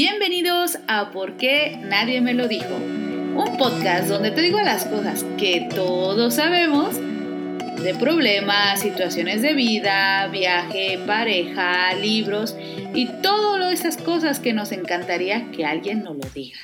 Bienvenidos 0.00 0.78
a 0.86 1.10
¿Por 1.10 1.36
qué 1.36 1.76
nadie 1.82 2.20
me 2.20 2.32
lo 2.32 2.46
dijo? 2.46 2.72
Un 2.72 3.56
podcast 3.58 4.08
donde 4.08 4.30
te 4.30 4.42
digo 4.42 4.60
las 4.60 4.84
cosas 4.84 5.24
que 5.36 5.68
todos 5.74 6.34
sabemos 6.34 6.94
de 6.94 7.96
problemas, 7.98 8.78
situaciones 8.78 9.42
de 9.42 9.54
vida, 9.54 10.28
viaje, 10.28 11.00
pareja, 11.04 11.94
libros 11.94 12.56
y 12.94 13.06
todas 13.22 13.74
esas 13.74 13.96
cosas 13.96 14.38
que 14.38 14.52
nos 14.52 14.70
encantaría 14.70 15.50
que 15.50 15.64
alguien 15.64 16.04
nos 16.04 16.16
lo 16.16 16.30
diga. 16.32 16.60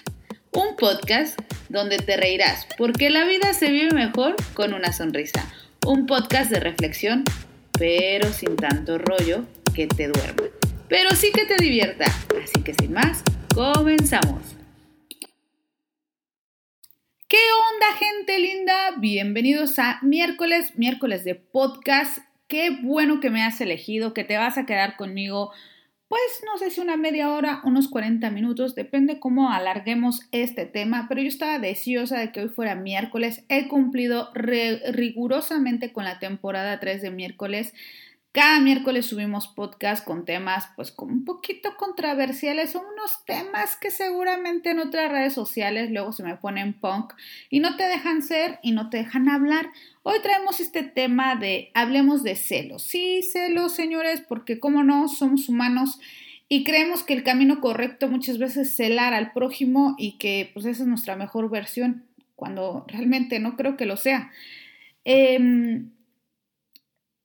Un 0.53 0.77
podcast 0.77 1.37
donde 1.69 1.97
te 1.97 2.17
reirás 2.17 2.69
porque 2.79 3.11
la 3.11 3.25
vida 3.25 3.53
se 3.53 3.69
vive 3.69 3.91
mejor 3.91 4.37
con 4.55 4.75
una 4.75 4.93
sonrisa. 4.93 5.45
Un 5.85 6.07
podcast 6.07 6.53
de 6.53 6.61
reflexión, 6.61 7.25
pero 7.77 8.33
sin 8.33 8.55
tanto 8.55 8.97
rollo 8.99 9.45
que 9.75 9.89
te 9.89 10.07
duerma. 10.07 10.64
Pero 10.89 11.11
sí 11.13 11.33
que 11.33 11.47
te 11.47 11.57
divierta. 11.57 12.05
Así 12.43 12.63
que 12.63 12.75
sin 12.75 12.93
más, 12.93 13.23
comenzamos. 13.55 14.43
¿Qué 17.27 17.39
onda 17.39 17.97
gente 17.99 18.39
linda? 18.39 18.91
Bienvenidos 18.99 19.79
a 19.79 19.99
miércoles, 20.03 20.77
miércoles 20.77 21.25
de 21.25 21.37
podcast. 21.37 22.19
Qué 22.49 22.79
bueno 22.83 23.21
que 23.21 23.31
me 23.31 23.43
has 23.43 23.63
elegido, 23.63 24.13
que 24.13 24.25
te 24.25 24.37
vas 24.37 24.59
a 24.59 24.67
quedar 24.67 24.97
conmigo. 24.97 25.53
Pues 26.09 26.21
no 26.45 26.59
sé 26.59 26.71
si 26.71 26.83
una 26.83 26.99
media 26.99 27.31
hora, 27.31 27.63
unos 27.65 27.89
40 27.89 28.31
minutos, 28.31 28.75
depende 28.75 29.19
cómo 29.19 29.51
alarguemos 29.51 30.29
este 30.33 30.67
tema, 30.67 31.07
pero 31.09 31.23
yo 31.23 31.29
estaba 31.29 31.59
deseosa 31.59 32.19
de 32.19 32.31
que 32.31 32.43
hoy 32.43 32.49
fuera 32.51 32.75
miércoles. 32.75 33.43
He 33.49 33.69
cumplido 33.69 34.31
rigurosamente 34.35 35.95
con 35.95 36.05
la 36.05 36.19
temporada 36.19 36.79
3 36.79 37.01
de 37.01 37.11
miércoles. 37.11 37.73
Cada 38.35 38.59
miércoles 38.59 39.07
subimos 39.07 39.47
podcast 39.47 40.05
con 40.05 40.25
temas 40.25 40.69
pues 40.75 40.91
como 40.91 41.13
un 41.13 41.25
poquito 41.25 41.77
controversiales, 41.77 42.73
son 42.73 42.83
unos 42.85 43.25
temas 43.25 43.77
que 43.77 43.93
seguramente 43.93 44.71
en 44.71 44.81
otras 44.81 45.09
redes 45.13 45.35
sociales 45.35 45.93
luego 45.93 46.11
se 46.11 46.25
me 46.25 46.35
ponen 46.35 46.73
punk 46.73 47.13
y 47.49 47.61
no 47.61 47.77
te 47.77 47.85
dejan 47.85 48.23
ser 48.23 48.59
y 48.61 48.73
no 48.73 48.91
te 48.91 48.97
dejan 48.97 49.29
hablar. 49.29 49.69
Hoy 50.03 50.19
traemos 50.21 50.59
este 50.59 50.83
tema 50.83 51.37
de 51.37 51.71
hablemos 51.75 52.25
de 52.25 52.35
celos. 52.35 52.83
Sí, 52.83 53.23
celos, 53.23 53.71
señores, 53.71 54.21
porque 54.21 54.59
como 54.59 54.83
no, 54.83 55.07
somos 55.07 55.49
humanos 55.49 56.01
y 56.49 56.65
creemos 56.65 57.05
que 57.05 57.15
el 57.15 57.23
camino 57.23 57.61
correcto 57.61 58.09
muchas 58.09 58.39
veces 58.39 58.67
es 58.67 58.75
celar 58.75 59.15
al 59.15 59.31
prójimo 59.31 59.95
y 59.97 60.19
que 60.19 60.51
pues 60.53 60.67
esa 60.67 60.83
es 60.83 60.89
nuestra 60.89 61.15
mejor 61.15 61.51
versión, 61.51 62.03
cuando 62.35 62.85
realmente 62.89 63.39
no 63.39 63.57
creo 63.57 63.77
que 63.77 63.87
lo 63.87 63.97
sea. 63.97 64.33
Eh, 65.05 65.85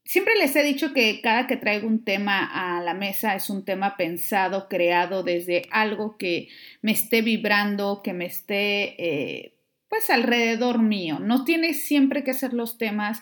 Siempre 0.09 0.33
les 0.39 0.55
he 0.55 0.63
dicho 0.63 0.91
que 0.91 1.21
cada 1.21 1.45
que 1.45 1.55
traigo 1.55 1.87
un 1.87 2.03
tema 2.03 2.43
a 2.43 2.81
la 2.81 2.95
mesa 2.95 3.35
es 3.35 3.47
un 3.51 3.63
tema 3.63 3.95
pensado, 3.95 4.67
creado 4.67 5.21
desde 5.21 5.67
algo 5.69 6.17
que 6.17 6.47
me 6.81 6.93
esté 6.93 7.21
vibrando, 7.21 8.01
que 8.03 8.13
me 8.13 8.25
esté 8.25 8.95
eh, 8.97 9.53
pues 9.87 10.09
alrededor 10.09 10.79
mío. 10.79 11.19
No 11.19 11.43
tiene 11.43 11.75
siempre 11.75 12.23
que 12.23 12.33
ser 12.33 12.53
los 12.53 12.79
temas 12.79 13.21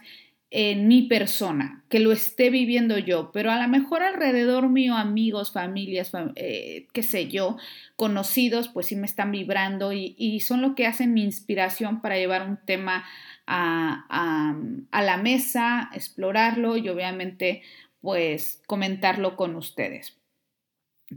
en 0.49 0.87
mi 0.87 1.01
persona, 1.09 1.83
que 1.89 1.99
lo 1.99 2.13
esté 2.13 2.49
viviendo 2.49 2.97
yo, 2.97 3.31
pero 3.33 3.51
a 3.51 3.61
lo 3.61 3.67
mejor 3.67 4.01
alrededor 4.01 4.69
mío, 4.69 4.95
amigos, 4.95 5.51
familias, 5.51 6.13
eh, 6.35 6.87
qué 6.93 7.03
sé 7.03 7.27
yo, 7.27 7.57
conocidos, 7.97 8.69
pues 8.69 8.85
sí 8.85 8.95
me 8.95 9.07
están 9.07 9.33
vibrando 9.33 9.91
y, 9.91 10.15
y 10.17 10.39
son 10.39 10.61
lo 10.61 10.73
que 10.73 10.87
hacen 10.87 11.13
mi 11.13 11.25
inspiración 11.25 11.99
para 11.99 12.15
llevar 12.15 12.47
un 12.47 12.55
tema 12.65 13.03
a, 13.47 14.55
la 14.91 15.17
mesa, 15.17 15.89
explorarlo 15.93 16.77
y 16.77 16.89
obviamente 16.89 17.63
pues 18.01 18.61
comentarlo 18.67 19.35
con 19.35 19.55
ustedes. 19.55 20.17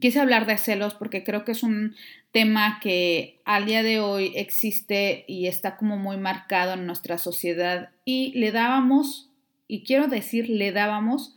Quise 0.00 0.20
hablar 0.20 0.46
de 0.46 0.56
celos 0.56 0.94
porque 0.94 1.24
creo 1.24 1.44
que 1.44 1.52
es 1.52 1.62
un 1.62 1.96
tema 2.30 2.78
que 2.80 3.40
al 3.44 3.66
día 3.66 3.82
de 3.82 3.98
hoy 3.98 4.32
existe 4.36 5.24
y 5.26 5.48
está 5.48 5.76
como 5.76 5.96
muy 5.96 6.16
marcado 6.16 6.74
en 6.74 6.86
nuestra 6.86 7.18
sociedad 7.18 7.90
y 8.04 8.32
le 8.38 8.52
dábamos, 8.52 9.30
y 9.66 9.82
quiero 9.82 10.06
decir, 10.06 10.48
le 10.48 10.70
dábamos 10.70 11.36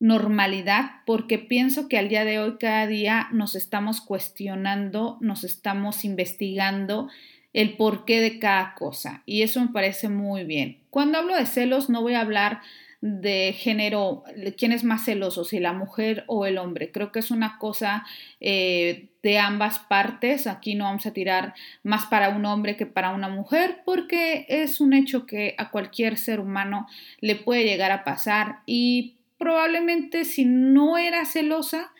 normalidad 0.00 1.02
porque 1.06 1.38
pienso 1.38 1.86
que 1.86 1.98
al 1.98 2.08
día 2.08 2.24
de 2.24 2.40
hoy 2.40 2.56
cada 2.58 2.86
día 2.86 3.28
nos 3.32 3.54
estamos 3.54 4.00
cuestionando, 4.00 5.18
nos 5.20 5.44
estamos 5.44 6.04
investigando 6.04 7.08
el 7.52 7.76
porqué 7.76 8.20
de 8.20 8.38
cada 8.38 8.74
cosa 8.74 9.22
y 9.26 9.42
eso 9.42 9.60
me 9.60 9.68
parece 9.68 10.08
muy 10.08 10.44
bien. 10.44 10.78
Cuando 10.90 11.18
hablo 11.18 11.34
de 11.34 11.46
celos 11.46 11.88
no 11.88 12.02
voy 12.02 12.14
a 12.14 12.20
hablar 12.20 12.60
de 13.00 13.54
género, 13.56 14.24
quién 14.58 14.72
es 14.72 14.84
más 14.84 15.04
celoso, 15.04 15.44
si 15.44 15.58
la 15.58 15.72
mujer 15.72 16.24
o 16.26 16.44
el 16.44 16.58
hombre. 16.58 16.92
Creo 16.92 17.12
que 17.12 17.20
es 17.20 17.30
una 17.30 17.56
cosa 17.58 18.04
eh, 18.40 19.08
de 19.22 19.38
ambas 19.38 19.78
partes. 19.78 20.46
Aquí 20.46 20.74
no 20.74 20.84
vamos 20.84 21.06
a 21.06 21.12
tirar 21.12 21.54
más 21.82 22.06
para 22.06 22.28
un 22.28 22.44
hombre 22.44 22.76
que 22.76 22.84
para 22.86 23.10
una 23.10 23.28
mujer 23.28 23.80
porque 23.86 24.44
es 24.48 24.80
un 24.80 24.92
hecho 24.92 25.24
que 25.24 25.54
a 25.56 25.70
cualquier 25.70 26.18
ser 26.18 26.40
humano 26.40 26.86
le 27.20 27.36
puede 27.36 27.64
llegar 27.64 27.90
a 27.90 28.04
pasar 28.04 28.60
y 28.66 29.16
probablemente 29.38 30.26
si 30.26 30.44
no 30.44 30.98
era 30.98 31.24
celosa, 31.24 31.92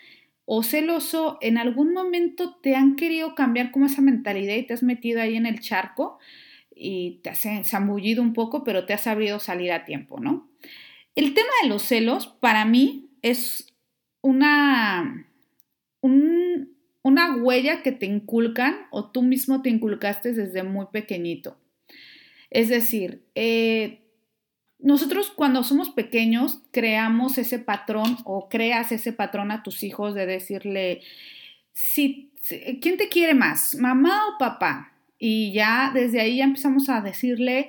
o 0.53 0.65
celoso, 0.65 1.39
en 1.41 1.59
algún 1.59 1.93
momento 1.93 2.57
te 2.61 2.75
han 2.75 2.97
querido 2.97 3.37
cambiar 3.37 3.71
como 3.71 3.87
esa 3.87 4.03
mentalidad 4.03 4.57
y 4.57 4.65
te 4.65 4.75
has 4.75 4.83
metido 4.83 5.21
ahí 5.21 5.37
en 5.37 5.47
el 5.47 5.61
charco 5.61 6.19
y 6.75 7.21
te 7.23 7.31
has 7.31 7.47
zambullido 7.71 8.21
un 8.21 8.33
poco, 8.33 8.65
pero 8.65 8.85
te 8.85 8.93
has 8.93 9.03
sabido 9.03 9.39
salir 9.39 9.71
a 9.71 9.85
tiempo, 9.85 10.19
¿no? 10.19 10.51
El 11.15 11.35
tema 11.35 11.51
de 11.63 11.69
los 11.69 11.83
celos 11.83 12.27
para 12.27 12.65
mí 12.65 13.11
es 13.23 13.73
una, 14.23 15.25
una 16.03 17.37
huella 17.37 17.85
que 17.85 17.93
te 17.93 18.07
inculcan 18.07 18.89
o 18.91 19.13
tú 19.13 19.23
mismo 19.23 19.63
te 19.63 19.71
inculcaste 19.71 20.33
desde 20.33 20.65
muy 20.65 20.87
pequeñito. 20.87 21.59
Es 22.51 22.69
decir, 22.71 23.23
eh, 23.37 24.01
nosotros 24.83 25.31
cuando 25.35 25.63
somos 25.63 25.91
pequeños 25.91 26.61
creamos 26.71 27.39
ese 27.39 27.59
patrón 27.59 28.19
o 28.25 28.49
creas 28.49 28.93
ese 28.93 29.13
patrón 29.13 29.51
a 29.51 29.63
tus 29.63 29.83
hijos 29.83 30.15
de 30.15 30.27
decirle, 30.27 31.03
si, 31.73 32.31
¿quién 32.81 32.97
te 32.97 33.09
quiere 33.09 33.35
más, 33.35 33.75
mamá 33.77 34.23
o 34.29 34.39
papá? 34.39 34.93
Y 35.19 35.53
ya 35.53 35.91
desde 35.93 36.21
ahí 36.21 36.39
ya 36.39 36.45
empezamos 36.45 36.89
a 36.89 37.03
decirle 37.03 37.69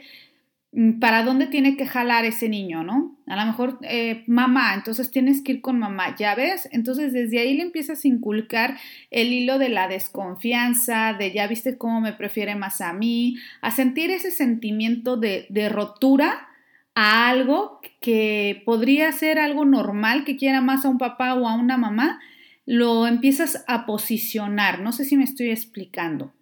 mm, 0.72 1.00
para 1.00 1.24
dónde 1.24 1.48
tiene 1.48 1.76
que 1.76 1.86
jalar 1.86 2.24
ese 2.24 2.48
niño, 2.48 2.84
¿no? 2.84 3.18
A 3.28 3.36
lo 3.36 3.46
mejor 3.46 3.78
eh, 3.82 4.24
mamá, 4.28 4.74
entonces 4.74 5.12
tienes 5.12 5.42
que 5.42 5.54
ir 5.54 5.62
con 5.62 5.80
mamá, 5.80 6.16
¿ya 6.16 6.34
ves? 6.34 6.70
Entonces 6.72 7.12
desde 7.12 7.40
ahí 7.40 7.56
le 7.56 7.64
empiezas 7.64 8.06
a 8.06 8.08
inculcar 8.08 8.78
el 9.10 9.34
hilo 9.34 9.60
de 9.60 9.68
la 9.68 9.90
desconfianza, 9.90 11.14
de 11.14 11.34
ya 11.34 11.48
viste 11.48 11.78
cómo 11.78 12.00
me 12.00 12.14
prefiere 12.14 12.56
más 12.56 12.80
a 12.80 12.94
mí, 12.94 13.36
a 13.62 13.72
sentir 13.72 14.12
ese 14.12 14.32
sentimiento 14.32 15.18
de, 15.18 15.46
de 15.50 15.68
rotura 15.68 16.48
a 16.96 17.30
algo 17.30 17.80
que 18.02 18.64
podría 18.66 19.12
ser 19.12 19.40
algo 19.40 19.66
normal, 19.66 20.24
que 20.26 20.38
quiera 20.38 20.62
más 20.62 20.86
a 20.86 20.90
un 20.90 20.98
papá 20.98 21.34
o 21.36 21.48
a 21.48 21.56
una 21.56 21.78
mamá, 21.78 22.20
lo 22.66 23.08
empiezas 23.08 23.64
a 23.68 23.86
posicionar. 23.86 24.82
No 24.82 24.92
sé 24.92 25.06
si 25.06 25.18
me 25.18 25.24
estoy 25.24 25.50
explicando. 25.50 26.34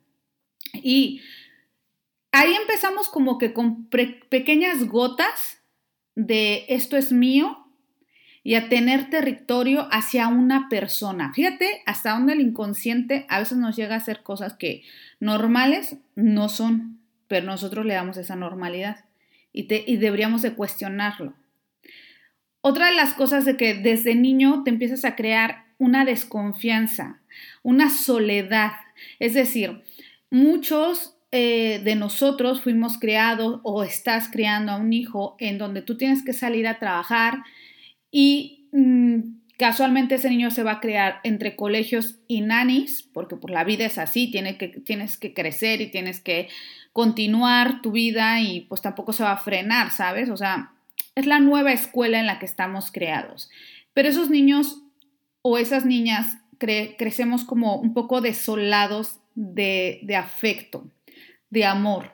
Y 0.74 1.22
ahí 2.32 2.54
empezamos 2.54 3.10
como 3.10 3.38
que 3.38 3.54
con 3.54 3.90
pequeñas 3.90 4.88
gotas 4.88 5.62
de 6.16 6.66
esto 6.70 6.98
es 6.98 7.12
mío 7.12 7.66
y 8.44 8.56
a 8.56 8.70
tener 8.70 9.10
territorio 9.10 9.88
hacia 9.92 10.28
una 10.28 10.70
persona. 10.70 11.34
Fíjate 11.34 11.82
hasta 11.86 12.12
donde 12.12 12.34
el 12.34 12.42
inconsciente 12.42 13.26
a 13.30 13.40
veces 13.40 13.58
nos 13.58 13.76
llega 13.76 13.96
a 13.96 14.00
hacer 14.00 14.24
cosas 14.24 14.54
que 14.54 14.84
normales 15.20 15.98
no 16.16 16.50
son, 16.50 17.02
pero 17.28 17.46
nosotros 17.46 17.86
le 17.86 17.94
damos 17.94 18.18
esa 18.18 18.36
normalidad 18.36 19.09
y, 19.52 19.98
deberíamos 19.98 20.42
de 20.42 20.54
cuestionarlo. 20.54 21.34
Otra 22.62 22.88
de 22.88 22.96
las 22.96 23.14
cosas 23.14 23.46
de 23.46 23.58
que 23.58 23.74
desde 23.74 24.16
niño 24.16 24.64
te 24.64 24.70
empiezas 24.70 25.06
a 25.06 25.16
crear 25.16 25.66
una 25.78 26.06
desconfianza, 26.06 27.22
una 27.64 27.90
soledad. 27.90 28.74
Es 29.20 29.34
decir, 29.34 29.84
muchos 30.30 31.18
eh, 31.32 31.82
de 31.84 31.96
nosotros 31.96 32.62
fuimos 32.62 32.98
criados 32.98 33.62
o 33.64 33.84
estás 33.84 34.30
criando 34.30 34.72
a 34.72 34.78
un 34.78 34.92
hijo 34.92 35.36
en 35.40 35.58
donde 35.58 35.82
tú 35.82 35.96
tienes 35.96 36.24
que 36.24 36.34
salir 36.34 36.68
a 36.68 36.80
trabajar 36.80 37.44
y 38.12 38.68
mm, 38.72 39.39
casualmente 39.60 40.16
ese 40.16 40.30
niño 40.30 40.52
se 40.52 40.64
va 40.64 40.72
a 40.72 40.80
crear 40.80 41.20
entre 41.24 41.58
colegios 41.58 42.16
y 42.28 42.40
nanis, 42.40 43.04
porque 43.04 43.36
por 43.36 43.52
la 43.52 43.66
vida 43.66 43.86
es 43.86 43.98
así, 43.98 44.32
que, 44.32 44.42
tienes 44.86 45.18
que 45.18 45.34
crecer 45.34 45.82
y 45.82 45.92
tienes 45.92 46.22
que 46.22 46.48
continuar 46.94 47.82
tu 47.82 47.92
vida 47.92 48.40
y 48.40 48.62
pues 48.62 48.82
tampoco 48.82 49.12
se 49.12 49.24
va 49.24 49.34
a 49.34 49.38
frenar, 49.38 49.92
¿sabes? 49.92 50.30
O 50.30 50.38
sea, 50.38 50.72
es 51.14 51.26
la 51.26 51.42
nueva 51.42 51.74
escuela 51.74 52.22
en 52.22 52.26
la 52.26 52.40
que 52.40 52.46
estamos 52.46 52.90
creados. 52.90 53.50
Pero 53.94 54.08
esos 54.08 54.30
niños 54.30 54.82
o 55.42 55.58
esas 55.58 55.86
niñas 55.86 56.38
crecemos 56.58 57.44
como 57.44 57.76
un 57.76 57.94
poco 57.94 58.22
desolados 58.22 59.20
de, 59.36 60.00
de 60.04 60.16
afecto, 60.16 60.90
de 61.50 61.66
amor. 61.66 62.14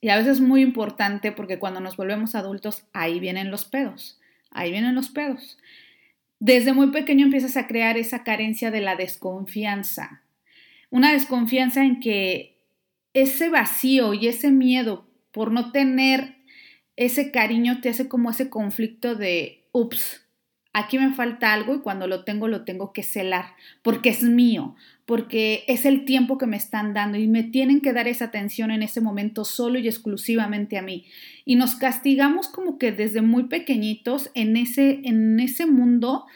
Y 0.00 0.08
a 0.08 0.16
veces 0.16 0.34
es 0.34 0.40
muy 0.40 0.62
importante 0.62 1.30
porque 1.30 1.58
cuando 1.58 1.80
nos 1.80 1.98
volvemos 1.98 2.34
adultos, 2.34 2.84
ahí 2.94 3.20
vienen 3.20 3.50
los 3.50 3.66
pedos, 3.66 4.18
ahí 4.50 4.70
vienen 4.70 4.94
los 4.94 5.10
pedos. 5.10 5.58
Desde 6.38 6.72
muy 6.72 6.90
pequeño 6.90 7.24
empiezas 7.24 7.56
a 7.56 7.66
crear 7.66 7.96
esa 7.96 8.24
carencia 8.24 8.70
de 8.70 8.80
la 8.80 8.96
desconfianza. 8.96 10.22
Una 10.90 11.12
desconfianza 11.12 11.84
en 11.84 12.00
que 12.00 12.58
ese 13.14 13.48
vacío 13.48 14.14
y 14.14 14.28
ese 14.28 14.50
miedo 14.50 15.08
por 15.32 15.50
no 15.50 15.72
tener 15.72 16.36
ese 16.96 17.30
cariño 17.30 17.80
te 17.80 17.88
hace 17.88 18.08
como 18.08 18.30
ese 18.30 18.50
conflicto 18.50 19.14
de, 19.14 19.68
ups, 19.72 20.26
aquí 20.72 20.98
me 20.98 21.14
falta 21.14 21.52
algo 21.52 21.74
y 21.74 21.80
cuando 21.80 22.06
lo 22.06 22.24
tengo 22.24 22.48
lo 22.48 22.64
tengo 22.64 22.92
que 22.92 23.02
celar 23.02 23.54
porque 23.82 24.10
es 24.10 24.22
mío, 24.22 24.76
porque 25.06 25.62
es 25.68 25.86
el 25.86 26.04
tiempo 26.04 26.36
que 26.36 26.46
me 26.46 26.56
están 26.56 26.92
dando 26.92 27.16
y 27.16 27.28
me 27.28 27.44
tienen 27.44 27.80
que 27.80 27.92
dar 27.92 28.08
esa 28.08 28.26
atención 28.26 28.72
en 28.72 28.82
ese 28.82 29.00
momento 29.00 29.44
solo 29.44 29.78
y 29.78 29.86
exclusivamente 29.86 30.76
a 30.76 30.82
mí. 30.82 31.06
Y 31.44 31.54
nos 31.54 31.76
castigamos 31.76 32.48
como 32.48 32.76
que 32.76 32.90
desde 32.90 33.22
muy 33.22 33.44
pequeñitos 33.44 34.30
en 34.34 34.56
ese, 34.56 35.00
en 35.04 35.38
ese 35.38 35.66
mundo 35.66 36.26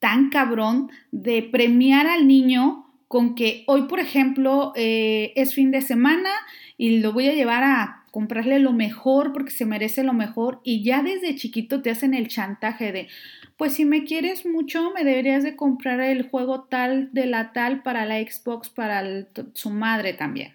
tan 0.00 0.30
cabrón 0.30 0.90
de 1.12 1.42
premiar 1.42 2.08
al 2.08 2.26
niño 2.26 2.86
con 3.06 3.36
que 3.36 3.64
hoy, 3.68 3.82
por 3.82 4.00
ejemplo, 4.00 4.72
eh, 4.74 5.32
es 5.36 5.54
fin 5.54 5.70
de 5.70 5.80
semana 5.80 6.30
y 6.76 6.98
lo 6.98 7.12
voy 7.12 7.28
a 7.28 7.34
llevar 7.34 7.62
a 7.62 8.04
comprarle 8.10 8.58
lo 8.58 8.72
mejor 8.72 9.32
porque 9.32 9.52
se 9.52 9.64
merece 9.64 10.02
lo 10.02 10.12
mejor 10.12 10.60
y 10.64 10.82
ya 10.82 11.02
desde 11.02 11.36
chiquito 11.36 11.82
te 11.82 11.90
hacen 11.90 12.14
el 12.14 12.28
chantaje 12.28 12.92
de, 12.92 13.08
pues 13.58 13.74
si 13.74 13.84
me 13.84 14.04
quieres 14.04 14.46
mucho, 14.46 14.92
me 14.92 15.02
deberías 15.02 15.42
de 15.42 15.56
comprar 15.56 16.00
el 16.00 16.22
juego 16.30 16.68
tal 16.70 17.12
de 17.12 17.26
la 17.26 17.52
tal 17.52 17.82
para 17.82 18.06
la 18.06 18.20
Xbox, 18.20 18.70
para 18.70 19.26
su 19.52 19.70
madre 19.70 20.14
también. 20.14 20.54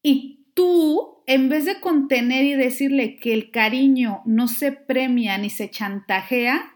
Y 0.00 0.46
tú, 0.54 1.24
en 1.26 1.48
vez 1.48 1.64
de 1.64 1.80
contener 1.80 2.44
y 2.44 2.54
decirle 2.54 3.16
que 3.16 3.34
el 3.34 3.50
cariño 3.50 4.22
no 4.24 4.46
se 4.46 4.70
premia 4.70 5.36
ni 5.38 5.50
se 5.50 5.70
chantajea, 5.70 6.72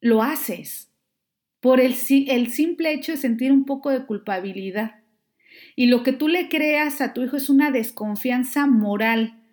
lo 0.00 0.22
haces 0.22 0.90
por 1.60 1.78
el, 1.78 1.94
el 2.08 2.50
simple 2.50 2.94
hecho 2.94 3.12
de 3.12 3.18
sentir 3.18 3.52
un 3.52 3.66
poco 3.66 3.90
de 3.90 4.06
culpabilidad. 4.06 5.02
Y 5.74 5.88
lo 5.88 6.02
que 6.02 6.14
tú 6.14 6.28
le 6.28 6.48
creas 6.48 7.02
a 7.02 7.12
tu 7.12 7.22
hijo 7.22 7.36
es 7.36 7.50
una 7.50 7.70
desconfianza 7.70 8.66
moral 8.66 9.45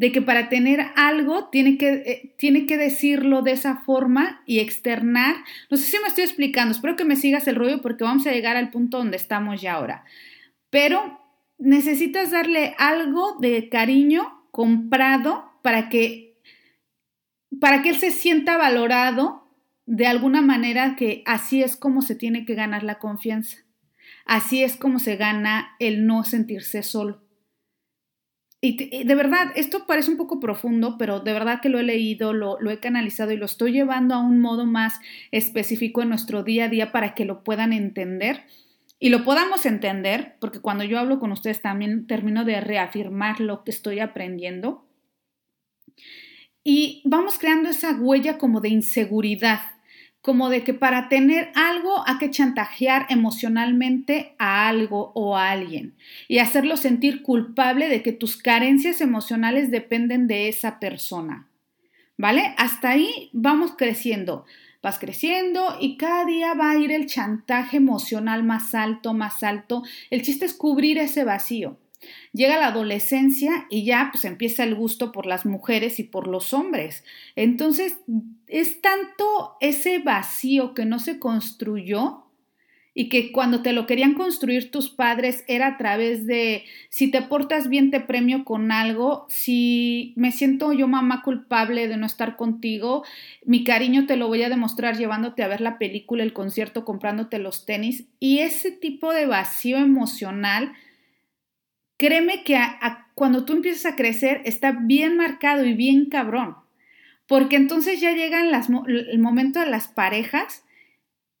de 0.00 0.12
que 0.12 0.22
para 0.22 0.48
tener 0.48 0.80
algo 0.96 1.50
tiene 1.50 1.76
que, 1.76 1.90
eh, 1.90 2.34
tiene 2.38 2.64
que 2.64 2.78
decirlo 2.78 3.42
de 3.42 3.52
esa 3.52 3.82
forma 3.82 4.42
y 4.46 4.60
externar. 4.60 5.36
No 5.68 5.76
sé 5.76 5.90
si 5.90 5.98
me 5.98 6.08
estoy 6.08 6.24
explicando, 6.24 6.72
espero 6.72 6.96
que 6.96 7.04
me 7.04 7.16
sigas 7.16 7.46
el 7.48 7.56
rollo 7.56 7.82
porque 7.82 8.04
vamos 8.04 8.26
a 8.26 8.32
llegar 8.32 8.56
al 8.56 8.70
punto 8.70 8.96
donde 8.96 9.18
estamos 9.18 9.60
ya 9.60 9.74
ahora. 9.74 10.06
Pero 10.70 11.20
necesitas 11.58 12.30
darle 12.30 12.74
algo 12.78 13.36
de 13.40 13.68
cariño 13.68 14.46
comprado 14.52 15.52
para 15.60 15.90
que, 15.90 16.40
para 17.60 17.82
que 17.82 17.90
él 17.90 17.98
se 17.98 18.10
sienta 18.10 18.56
valorado 18.56 19.52
de 19.84 20.06
alguna 20.06 20.40
manera 20.40 20.96
que 20.96 21.22
así 21.26 21.62
es 21.62 21.76
como 21.76 22.00
se 22.00 22.14
tiene 22.14 22.46
que 22.46 22.54
ganar 22.54 22.84
la 22.84 22.98
confianza. 22.98 23.58
Así 24.24 24.64
es 24.64 24.76
como 24.76 24.98
se 24.98 25.16
gana 25.16 25.76
el 25.78 26.06
no 26.06 26.24
sentirse 26.24 26.82
solo. 26.82 27.20
Y, 28.62 29.04
de 29.04 29.14
verdad, 29.14 29.52
esto 29.56 29.86
parece 29.86 30.10
un 30.10 30.18
poco 30.18 30.38
profundo, 30.38 30.96
pero 30.98 31.20
de 31.20 31.32
verdad 31.32 31.60
que 31.62 31.70
lo 31.70 31.78
he 31.78 31.82
leído, 31.82 32.34
lo, 32.34 32.60
lo, 32.60 32.70
he 32.70 32.78
canalizado 32.78 33.32
y 33.32 33.38
lo 33.38 33.46
estoy 33.46 33.72
llevando 33.72 34.14
a 34.14 34.20
un 34.20 34.38
modo 34.38 34.66
más 34.66 35.00
específico 35.30 36.02
en 36.02 36.10
nuestro 36.10 36.42
día 36.42 36.66
a 36.66 36.68
día 36.68 36.92
para 36.92 37.14
que 37.14 37.24
lo 37.24 37.42
puedan 37.42 37.72
entender 37.72 38.44
y 39.02 39.08
lo 39.08 39.24
podamos 39.24 39.64
entender, 39.64 40.36
porque 40.40 40.60
cuando 40.60 40.84
yo 40.84 40.98
hablo 40.98 41.18
con 41.18 41.32
ustedes 41.32 41.62
también 41.62 42.06
termino 42.06 42.44
de 42.44 42.60
reafirmar 42.60 43.40
lo 43.40 43.64
que 43.64 43.70
estoy 43.70 43.98
aprendiendo. 43.98 44.84
Y 46.62 47.00
vamos 47.06 47.38
creando 47.38 47.70
esa 47.70 47.92
huella 47.98 48.36
como 48.36 48.60
de 48.60 48.68
inseguridad 48.68 49.60
como 50.20 50.50
de 50.50 50.64
que 50.64 50.74
para 50.74 51.08
tener 51.08 51.50
algo 51.54 52.02
hay 52.06 52.18
que 52.18 52.30
chantajear 52.30 53.06
emocionalmente 53.08 54.34
a 54.38 54.68
algo 54.68 55.12
o 55.14 55.36
a 55.36 55.50
alguien 55.50 55.94
y 56.28 56.38
hacerlo 56.38 56.76
sentir 56.76 57.22
culpable 57.22 57.88
de 57.88 58.02
que 58.02 58.12
tus 58.12 58.36
carencias 58.36 59.00
emocionales 59.00 59.70
dependen 59.70 60.26
de 60.26 60.48
esa 60.48 60.78
persona. 60.78 61.48
¿Vale? 62.18 62.54
Hasta 62.58 62.90
ahí 62.90 63.30
vamos 63.32 63.72
creciendo. 63.78 64.44
Vas 64.82 64.98
creciendo 64.98 65.76
y 65.80 65.96
cada 65.96 66.24
día 66.24 66.54
va 66.54 66.70
a 66.70 66.76
ir 66.76 66.92
el 66.92 67.06
chantaje 67.06 67.78
emocional 67.78 68.42
más 68.42 68.74
alto, 68.74 69.14
más 69.14 69.42
alto. 69.42 69.82
El 70.10 70.22
chiste 70.22 70.44
es 70.44 70.54
cubrir 70.54 70.98
ese 70.98 71.24
vacío. 71.24 71.78
Llega 72.32 72.58
la 72.58 72.68
adolescencia 72.68 73.66
y 73.70 73.84
ya 73.84 74.10
pues 74.12 74.24
empieza 74.24 74.64
el 74.64 74.74
gusto 74.74 75.12
por 75.12 75.26
las 75.26 75.44
mujeres 75.46 75.98
y 75.98 76.04
por 76.04 76.26
los 76.26 76.54
hombres. 76.54 77.04
Entonces 77.36 77.98
es 78.46 78.80
tanto 78.80 79.56
ese 79.60 79.98
vacío 79.98 80.74
que 80.74 80.84
no 80.84 80.98
se 80.98 81.18
construyó 81.18 82.26
y 82.92 83.08
que 83.08 83.30
cuando 83.32 83.62
te 83.62 83.72
lo 83.72 83.86
querían 83.86 84.14
construir 84.14 84.70
tus 84.70 84.90
padres 84.90 85.44
era 85.46 85.68
a 85.68 85.76
través 85.78 86.26
de 86.26 86.64
si 86.88 87.10
te 87.10 87.22
portas 87.22 87.68
bien 87.68 87.90
te 87.90 88.00
premio 88.00 88.44
con 88.44 88.72
algo, 88.72 89.26
si 89.28 90.12
me 90.16 90.32
siento 90.32 90.72
yo 90.72 90.88
mamá 90.88 91.22
culpable 91.22 91.86
de 91.86 91.96
no 91.96 92.06
estar 92.06 92.36
contigo, 92.36 93.04
mi 93.44 93.64
cariño 93.64 94.06
te 94.06 94.16
lo 94.16 94.26
voy 94.28 94.42
a 94.42 94.48
demostrar 94.48 94.96
llevándote 94.96 95.42
a 95.42 95.48
ver 95.48 95.60
la 95.60 95.78
película, 95.78 96.24
el 96.24 96.32
concierto, 96.32 96.84
comprándote 96.84 97.38
los 97.38 97.64
tenis 97.64 98.06
y 98.18 98.40
ese 98.40 98.72
tipo 98.72 99.12
de 99.12 99.26
vacío 99.26 99.78
emocional 99.78 100.72
créeme 102.00 102.44
que 102.44 102.58
cuando 103.14 103.44
tú 103.44 103.52
empiezas 103.52 103.92
a 103.92 103.94
crecer 103.94 104.40
está 104.46 104.72
bien 104.72 105.18
marcado 105.18 105.66
y 105.66 105.74
bien 105.74 106.06
cabrón, 106.06 106.56
porque 107.26 107.56
entonces 107.56 108.00
ya 108.00 108.12
llegan 108.12 108.50
el 108.88 109.18
momento 109.18 109.60
de 109.60 109.66
las 109.66 109.88
parejas 109.88 110.64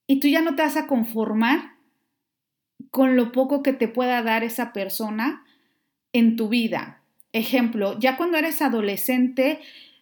y 0.06 0.20
tú 0.20 0.28
ya 0.28 0.42
no 0.42 0.56
te 0.56 0.62
vas 0.62 0.76
a 0.76 0.86
conformar 0.86 1.76
con 2.90 3.16
lo 3.16 3.32
poco 3.32 3.62
que 3.62 3.72
te 3.72 3.88
pueda 3.88 4.22
dar 4.22 4.44
esa 4.44 4.74
persona 4.74 5.46
en 6.12 6.36
tu 6.36 6.50
vida. 6.50 7.00
Ejemplo, 7.32 7.98
ya 7.98 8.18
cuando 8.18 8.36
eres 8.36 8.60
adolescente, 8.60 9.60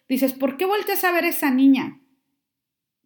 dices, 0.09 0.33
¿por 0.33 0.57
qué 0.57 0.65
volteas 0.65 1.05
a 1.05 1.13
ver 1.13 1.23
a 1.23 1.29
esa 1.29 1.51
niña? 1.51 2.01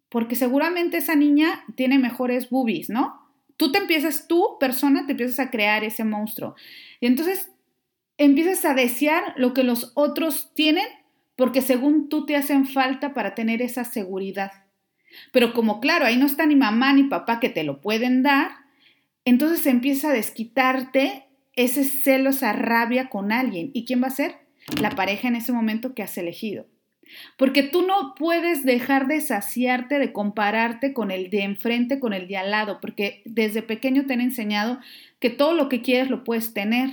Porque 0.08 0.34
seguramente 0.34 0.96
esa 0.96 1.14
niña 1.14 1.64
tiene 1.76 2.00
mejores 2.00 2.50
boobies, 2.50 2.90
¿no? 2.90 3.23
Tú 3.56 3.72
te 3.72 3.78
empiezas, 3.78 4.26
tú, 4.26 4.56
persona, 4.58 5.06
te 5.06 5.12
empiezas 5.12 5.40
a 5.40 5.50
crear 5.50 5.84
ese 5.84 6.04
monstruo. 6.04 6.54
Y 7.00 7.06
entonces 7.06 7.50
empiezas 8.18 8.64
a 8.64 8.74
desear 8.74 9.34
lo 9.36 9.54
que 9.54 9.64
los 9.64 9.92
otros 9.94 10.52
tienen 10.54 10.86
porque 11.36 11.62
según 11.62 12.08
tú 12.08 12.26
te 12.26 12.36
hacen 12.36 12.66
falta 12.66 13.14
para 13.14 13.34
tener 13.34 13.62
esa 13.62 13.84
seguridad. 13.84 14.52
Pero 15.32 15.52
como 15.52 15.80
claro, 15.80 16.04
ahí 16.06 16.16
no 16.16 16.26
está 16.26 16.46
ni 16.46 16.56
mamá 16.56 16.92
ni 16.92 17.04
papá 17.04 17.40
que 17.40 17.48
te 17.48 17.64
lo 17.64 17.80
pueden 17.80 18.22
dar, 18.22 18.50
entonces 19.24 19.66
empieza 19.66 20.10
a 20.10 20.12
desquitarte 20.12 21.26
ese 21.56 21.84
celo, 21.84 22.30
esa 22.30 22.52
rabia 22.52 23.08
con 23.08 23.32
alguien. 23.32 23.70
¿Y 23.74 23.84
quién 23.84 24.02
va 24.02 24.08
a 24.08 24.10
ser? 24.10 24.36
La 24.80 24.90
pareja 24.90 25.28
en 25.28 25.36
ese 25.36 25.52
momento 25.52 25.94
que 25.94 26.02
has 26.02 26.16
elegido. 26.18 26.66
Porque 27.36 27.62
tú 27.62 27.82
no 27.82 28.14
puedes 28.16 28.64
dejar 28.64 29.06
de 29.06 29.20
saciarte, 29.20 29.98
de 29.98 30.12
compararte 30.12 30.92
con 30.92 31.10
el 31.10 31.30
de 31.30 31.42
enfrente, 31.42 32.00
con 32.00 32.12
el 32.12 32.28
de 32.28 32.36
al 32.36 32.50
lado, 32.50 32.78
porque 32.80 33.22
desde 33.24 33.62
pequeño 33.62 34.06
te 34.06 34.14
han 34.14 34.20
enseñado 34.20 34.80
que 35.20 35.30
todo 35.30 35.54
lo 35.54 35.68
que 35.68 35.82
quieres 35.82 36.10
lo 36.10 36.24
puedes 36.24 36.54
tener, 36.54 36.90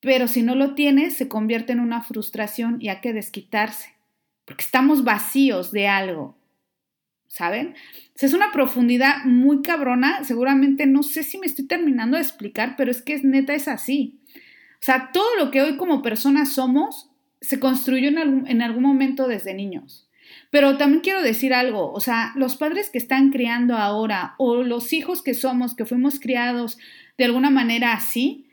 pero 0.00 0.26
si 0.26 0.42
no 0.42 0.54
lo 0.54 0.74
tienes 0.74 1.14
se 1.14 1.28
convierte 1.28 1.72
en 1.72 1.80
una 1.80 2.02
frustración 2.02 2.78
y 2.80 2.88
hay 2.88 3.00
que 3.00 3.12
desquitarse, 3.12 3.94
porque 4.44 4.64
estamos 4.64 5.04
vacíos 5.04 5.70
de 5.70 5.88
algo, 5.88 6.36
¿saben? 7.28 7.74
es 8.20 8.34
una 8.34 8.52
profundidad 8.52 9.24
muy 9.24 9.62
cabrona, 9.62 10.22
seguramente 10.24 10.86
no 10.86 11.02
sé 11.02 11.22
si 11.22 11.38
me 11.38 11.46
estoy 11.46 11.66
terminando 11.66 12.16
de 12.16 12.22
explicar, 12.22 12.74
pero 12.76 12.90
es 12.90 13.02
que 13.02 13.18
neta, 13.22 13.54
es 13.54 13.68
así. 13.68 14.20
O 14.74 14.84
sea, 14.84 15.10
todo 15.12 15.36
lo 15.36 15.50
que 15.50 15.62
hoy 15.62 15.76
como 15.76 16.02
personas 16.02 16.52
somos 16.52 17.11
se 17.42 17.60
construyó 17.60 18.08
en 18.08 18.18
algún, 18.18 18.46
en 18.48 18.62
algún 18.62 18.82
momento 18.82 19.28
desde 19.28 19.52
niños. 19.52 20.08
Pero 20.50 20.78
también 20.78 21.00
quiero 21.00 21.22
decir 21.22 21.52
algo, 21.52 21.92
o 21.92 22.00
sea, 22.00 22.32
los 22.36 22.56
padres 22.56 22.88
que 22.88 22.98
están 22.98 23.30
criando 23.30 23.76
ahora 23.76 24.34
o 24.38 24.62
los 24.62 24.92
hijos 24.92 25.22
que 25.22 25.34
somos, 25.34 25.74
que 25.74 25.84
fuimos 25.84 26.20
criados 26.20 26.78
de 27.18 27.24
alguna 27.24 27.50
manera 27.50 27.92
así, 27.92 28.46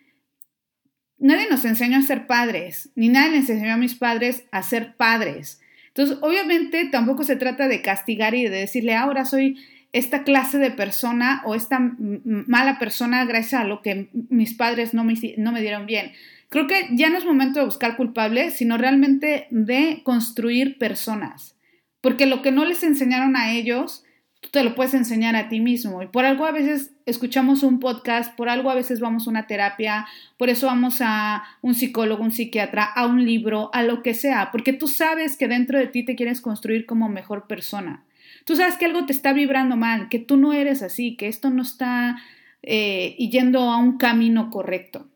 nadie 1.18 1.48
nos 1.50 1.64
enseñó 1.66 1.98
a 1.98 2.02
ser 2.02 2.28
padres, 2.28 2.90
ni 2.96 3.10
nadie 3.10 3.40
les 3.40 3.50
enseñó 3.50 3.74
a 3.74 3.78
mis 3.78 3.96
padres 3.96 4.46
a 4.52 4.64
ser 4.64 4.96
padres. 4.96 5.62
Entonces, 5.88 6.18
obviamente 6.22 6.86
tampoco 6.86 7.24
se 7.24 7.36
trata 7.36 7.68
de 7.68 7.82
castigar 7.82 8.34
y 8.34 8.44
de 8.44 8.50
decirle, 8.50 8.96
ahora 8.96 9.26
soy 9.26 9.58
esta 9.92 10.24
clase 10.24 10.58
de 10.60 10.72
persona 10.72 11.42
o 11.46 11.56
esta 11.56 11.80
mala 12.00 12.78
persona 12.80 13.26
gracias 13.26 13.62
a 13.62 13.66
lo 13.66 13.82
que 13.82 14.10
mis 14.30 14.54
padres 14.54 14.94
no 14.94 15.04
me, 15.04 15.16
no 15.38 15.52
me 15.52 15.62
dieron 15.62 15.86
bien. 15.86 16.12
Creo 16.50 16.66
que 16.66 16.90
ya 16.92 17.10
no 17.10 17.18
es 17.18 17.26
momento 17.26 17.60
de 17.60 17.66
buscar 17.66 17.96
culpables, 17.96 18.56
sino 18.56 18.78
realmente 18.78 19.48
de 19.52 20.02
construir 20.04 20.80
personas. 20.80 21.56
Porque 22.02 22.26
lo 22.26 22.42
que 22.42 22.52
no 22.52 22.66
les 22.66 22.84
enseñaron 22.84 23.36
a 23.36 23.52
ellos, 23.54 24.04
tú 24.42 24.50
te 24.50 24.64
lo 24.64 24.74
puedes 24.74 24.96
enseñar 24.96 25.36
a 25.36 25.48
ti 25.50 25.60
mismo. 25.60 26.02
Y 26.02 26.08
por 26.08 26.26
algo 26.26 26.46
a 26.46 26.52
veces 26.52 26.92
escuchamos 27.06 27.62
un 27.62 27.80
podcast, 27.80 28.36
por 28.36 28.50
algo 28.50 28.72
a 28.72 28.76
veces 28.76 29.00
vamos 29.00 29.28
a 29.28 29.30
una 29.30 29.48
terapia, 29.48 30.08
por 30.38 30.50
eso 30.50 30.68
vamos 30.68 31.00
a 31.02 31.44
un 31.62 31.76
psicólogo, 31.76 32.24
un 32.24 32.32
psiquiatra, 32.32 32.84
a 32.84 33.06
un 33.06 33.26
libro, 33.26 33.70
a 33.74 33.84
lo 33.84 34.02
que 34.02 34.14
sea, 34.14 34.50
porque 34.52 34.74
tú 34.74 34.88
sabes 34.88 35.38
que 35.38 35.48
dentro 35.48 35.78
de 35.78 35.88
ti 35.88 36.04
te 36.04 36.16
quieres 36.16 36.42
construir 36.42 36.86
como 36.86 37.10
mejor 37.10 37.48
persona. 37.48 38.06
tú 38.46 38.56
sabes 38.56 38.78
que 38.78 38.86
algo 38.86 39.06
te 39.06 39.14
está 39.14 39.34
vibrando 39.34 39.76
mal, 39.76 40.10
que 40.10 40.20
tú 40.20 40.38
no 40.38 40.54
eres 40.54 40.82
así, 40.82 41.16
que 41.16 41.28
esto 41.28 41.50
no 41.50 41.62
está 41.62 42.18
eh, 42.64 43.16
yendo 43.18 43.62
a 43.62 43.78
un 43.78 43.98
camino 43.98 44.50
correcto. 44.50 45.09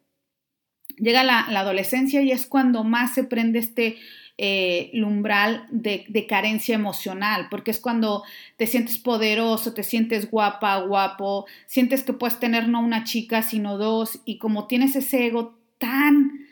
Llega 0.98 1.24
la, 1.24 1.42
adolescencia 1.42 2.22
y 2.22 2.32
es 2.32 2.46
cuando 2.46 2.84
más 2.84 3.14
se 3.14 3.24
prende 3.24 3.60
este 3.60 3.98
eh, 4.38 4.92
umbral 4.96 5.66
de, 5.70 6.06
de, 6.08 6.26
carencia 6.28 6.76
emocional, 6.76 7.48
porque 7.52 7.72
es 7.72 7.80
cuando 7.80 8.24
te 8.58 8.68
sientes 8.68 8.98
poderoso, 8.98 9.74
te 9.74 9.84
sientes 9.84 10.30
guapa, 10.30 10.78
guapo, 10.78 11.46
sientes 11.68 12.04
que 12.04 12.14
puedes 12.14 12.40
tener 12.40 12.68
no 12.68 12.82
una 12.82 13.04
chica, 13.04 13.44
sino 13.44 13.78
dos, 13.78 14.20
y 14.26 14.38
como 14.38 14.68
tienes 14.68 14.96
ese 14.96 15.28
ego 15.28 15.58
tan 15.78 16.48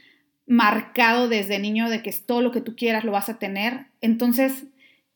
marcado 0.45 1.29
desde 1.29 1.59
niño 1.59 1.89
de 1.89 2.03
que 2.03 2.09
es 2.09 2.25
todo 2.25 2.41
lo 2.41 2.51
que 2.51 2.61
tú 2.61 2.75
quieras 2.75 3.03
lo 3.03 3.11
vas 3.11 3.29
a 3.29 3.39
tener, 3.39 3.85
entonces 4.01 4.65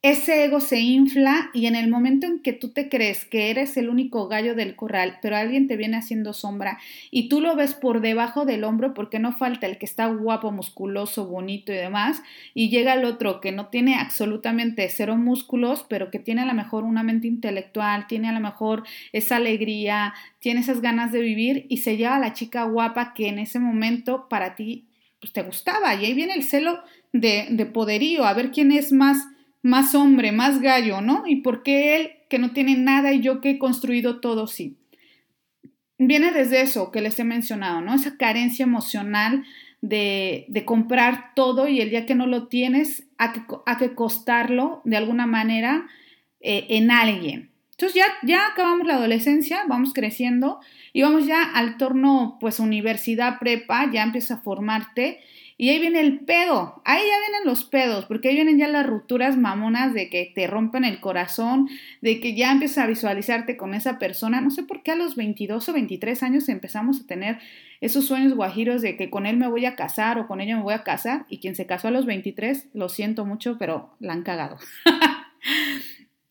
ese 0.06 0.44
ego 0.44 0.60
se 0.60 0.82
infla 0.82 1.50
y 1.52 1.66
en 1.66 1.76
el 1.76 1.90
momento 1.90 2.28
en 2.28 2.40
que 2.40 2.54
tú 2.54 2.70
te 2.70 2.90
crees 2.90 3.26
que 3.26 3.50
eres 3.50 3.76
el 3.76 3.90
único 3.90 4.28
gallo 4.28 4.54
del 4.54 4.76
corral, 4.76 5.18
pero 5.20 5.36
alguien 5.36 5.68
te 5.68 5.78
viene 5.78 5.98
haciendo 5.98 6.32
sombra 6.34 6.78
y 7.10 7.28
tú 7.28 7.42
lo 7.42 7.56
ves 7.56 7.74
por 7.74 8.02
debajo 8.02 8.46
del 8.46 8.66
hombro 8.66 8.94
porque 8.94 9.18
no 9.18 9.32
falta 9.32 9.66
el 9.66 9.80
que 9.80 9.88
está 9.88 10.06
guapo, 10.06 10.52
musculoso, 10.52 11.26
bonito 11.26 11.74
y 11.74 11.78
demás, 11.78 12.22
y 12.54 12.70
llega 12.70 12.94
el 12.94 13.04
otro 13.04 13.42
que 13.42 13.52
no 13.52 13.70
tiene 13.70 13.96
absolutamente 13.96 14.88
cero 14.90 15.16
músculos, 15.18 15.84
pero 15.90 16.12
que 16.12 16.20
tiene 16.20 16.44
a 16.44 16.46
lo 16.46 16.54
mejor 16.54 16.84
una 16.84 17.02
mente 17.02 17.26
intelectual, 17.26 18.06
tiene 18.06 18.30
a 18.30 18.34
lo 18.34 18.42
mejor 18.42 18.84
esa 19.12 19.38
alegría, 19.38 20.14
tiene 20.38 20.60
esas 20.60 20.82
ganas 20.82 21.14
de 21.14 21.22
vivir 21.22 21.66
y 21.68 21.78
se 21.78 21.98
lleva 21.98 22.18
a 22.18 22.20
la 22.20 22.34
chica 22.34 22.66
guapa 22.66 23.16
que 23.16 23.28
en 23.28 23.40
ese 23.40 23.58
momento 23.58 24.30
para 24.30 24.56
ti 24.56 24.86
pues, 25.20 25.34
te 25.34 25.42
gustaba. 25.42 25.96
Y 25.96 26.06
ahí 26.06 26.14
viene 26.14 26.36
el 26.36 26.44
celo 26.44 26.84
de, 27.12 27.48
de 27.50 27.66
poderío, 27.66 28.24
a 28.24 28.36
ver 28.36 28.52
quién 28.52 28.72
es 28.72 28.92
más 28.92 29.18
más 29.66 29.96
hombre, 29.96 30.32
más 30.32 30.62
gallo, 30.62 31.02
¿no? 31.02 31.24
¿Y 31.26 31.38
por 31.38 31.64
qué 31.64 31.96
él, 31.96 32.12
que 32.30 32.38
no 32.38 32.52
tiene 32.52 32.78
nada 32.78 33.14
y 33.14 33.22
yo 33.22 33.42
que 33.42 33.50
he 33.50 33.58
construido 33.58 34.20
todo, 34.20 34.46
sí? 34.46 34.78
Viene 35.98 36.32
desde 36.32 36.62
eso 36.62 36.92
que 36.92 37.02
les 37.02 37.18
he 37.20 37.24
mencionado, 37.24 37.82
¿no? 37.82 37.96
Esa 37.96 38.16
carencia 38.16 38.62
emocional 38.62 39.44
de, 39.82 40.46
de 40.50 40.66
comprar 40.66 41.34
todo 41.34 41.68
y 41.68 41.82
el 41.82 41.90
día 41.90 42.06
que 42.06 42.14
no 42.14 42.28
lo 42.28 42.48
tienes, 42.48 43.08
a 43.18 43.34
que, 43.34 43.42
que 43.80 43.96
costarlo 43.96 44.84
de 44.86 44.98
alguna 44.98 45.26
manera 45.26 45.88
eh, 46.42 46.68
en 46.70 46.92
alguien. 46.92 47.50
Entonces 47.72 47.96
ya, 47.96 48.06
ya 48.22 48.46
acabamos 48.52 48.86
la 48.86 48.98
adolescencia, 48.98 49.64
vamos 49.68 49.94
creciendo 49.94 50.60
y 50.94 51.02
vamos 51.02 51.26
ya 51.26 51.42
al 51.42 51.78
torno, 51.78 52.38
pues 52.40 52.60
universidad, 52.60 53.40
prepa, 53.40 53.92
ya 53.92 54.04
empieza 54.04 54.36
a 54.36 54.42
formarte 54.42 55.22
y 55.58 55.70
ahí 55.70 55.80
viene 55.80 56.02
el 56.02 56.20
pedo, 56.20 56.82
ahí 56.84 57.02
ya 57.02 57.20
vienen 57.20 57.46
los 57.46 57.64
pedos, 57.64 58.06
porque 58.06 58.28
ahí 58.28 58.36
vienen 58.36 58.58
ya 58.58 58.68
las 58.68 58.86
rupturas 58.86 59.38
mamonas 59.38 59.94
de 59.94 60.10
que 60.10 60.30
te 60.36 60.48
rompen 60.48 60.84
el 60.84 61.00
corazón, 61.00 61.70
de 62.02 62.20
que 62.20 62.36
ya 62.36 62.52
empiezas 62.52 62.80
a 62.80 62.88
visualizarte 62.88 63.56
con 63.56 63.74
esa 63.74 63.98
persona. 63.98 64.42
No 64.42 64.52
sé 64.52 64.64
por 64.64 64.84
qué 64.84 64.92
a 64.92 64.96
los 64.98 65.16
22 65.16 65.70
o 65.70 65.74
23 65.74 66.24
años 66.24 66.50
empezamos 66.50 67.00
a 67.00 67.08
tener 67.08 67.40
esos 67.80 68.06
sueños 68.06 68.34
guajiros 68.34 68.82
de 68.82 68.98
que 68.98 69.10
con 69.10 69.26
él 69.26 69.38
me 69.38 69.48
voy 69.48 69.66
a 69.66 69.78
casar 69.78 70.20
o 70.20 70.28
con 70.28 70.42
ella 70.42 70.58
me 70.58 70.64
voy 70.64 70.74
a 70.74 70.84
casar. 70.84 71.26
Y 71.30 71.40
quien 71.40 71.56
se 71.56 71.66
casó 71.66 71.88
a 71.88 71.92
los 71.92 72.06
23, 72.06 72.68
lo 72.74 72.90
siento 72.90 73.24
mucho, 73.26 73.58
pero 73.58 73.96
la 74.00 74.12
han 74.14 74.24
cagado. 74.24 74.58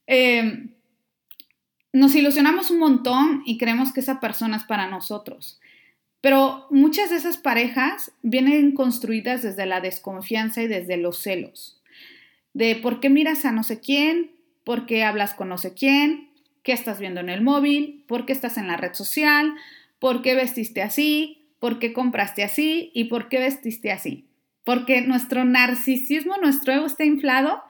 Em, 0.06 0.74
nos 1.94 2.14
ilusionamos 2.14 2.70
un 2.70 2.78
montón 2.78 3.42
y 3.46 3.56
creemos 3.56 3.90
que 3.90 4.00
esa 4.00 4.20
persona 4.20 4.58
es 4.58 4.64
para 4.64 4.86
nosotros. 4.86 5.62
Pero 6.24 6.66
muchas 6.70 7.10
de 7.10 7.16
esas 7.16 7.36
parejas 7.36 8.10
vienen 8.22 8.72
construidas 8.72 9.42
desde 9.42 9.66
la 9.66 9.82
desconfianza 9.82 10.62
y 10.62 10.68
desde 10.68 10.96
los 10.96 11.18
celos. 11.18 11.82
De 12.54 12.76
por 12.76 13.00
qué 13.00 13.10
miras 13.10 13.44
a 13.44 13.52
no 13.52 13.62
sé 13.62 13.78
quién, 13.80 14.30
por 14.64 14.86
qué 14.86 15.04
hablas 15.04 15.34
con 15.34 15.50
no 15.50 15.58
sé 15.58 15.74
quién, 15.74 16.30
qué 16.62 16.72
estás 16.72 16.98
viendo 16.98 17.20
en 17.20 17.28
el 17.28 17.42
móvil, 17.42 18.04
por 18.08 18.24
qué 18.24 18.32
estás 18.32 18.56
en 18.56 18.68
la 18.68 18.78
red 18.78 18.94
social, 18.94 19.52
por 19.98 20.22
qué 20.22 20.34
vestiste 20.34 20.80
así, 20.80 21.44
por 21.58 21.78
qué 21.78 21.92
compraste 21.92 22.42
así 22.42 22.90
y 22.94 23.04
por 23.04 23.28
qué 23.28 23.40
vestiste 23.40 23.92
así. 23.92 24.24
Porque 24.64 25.02
nuestro 25.02 25.44
narcisismo, 25.44 26.38
nuestro 26.38 26.72
ego 26.72 26.86
está 26.86 27.04
inflado 27.04 27.62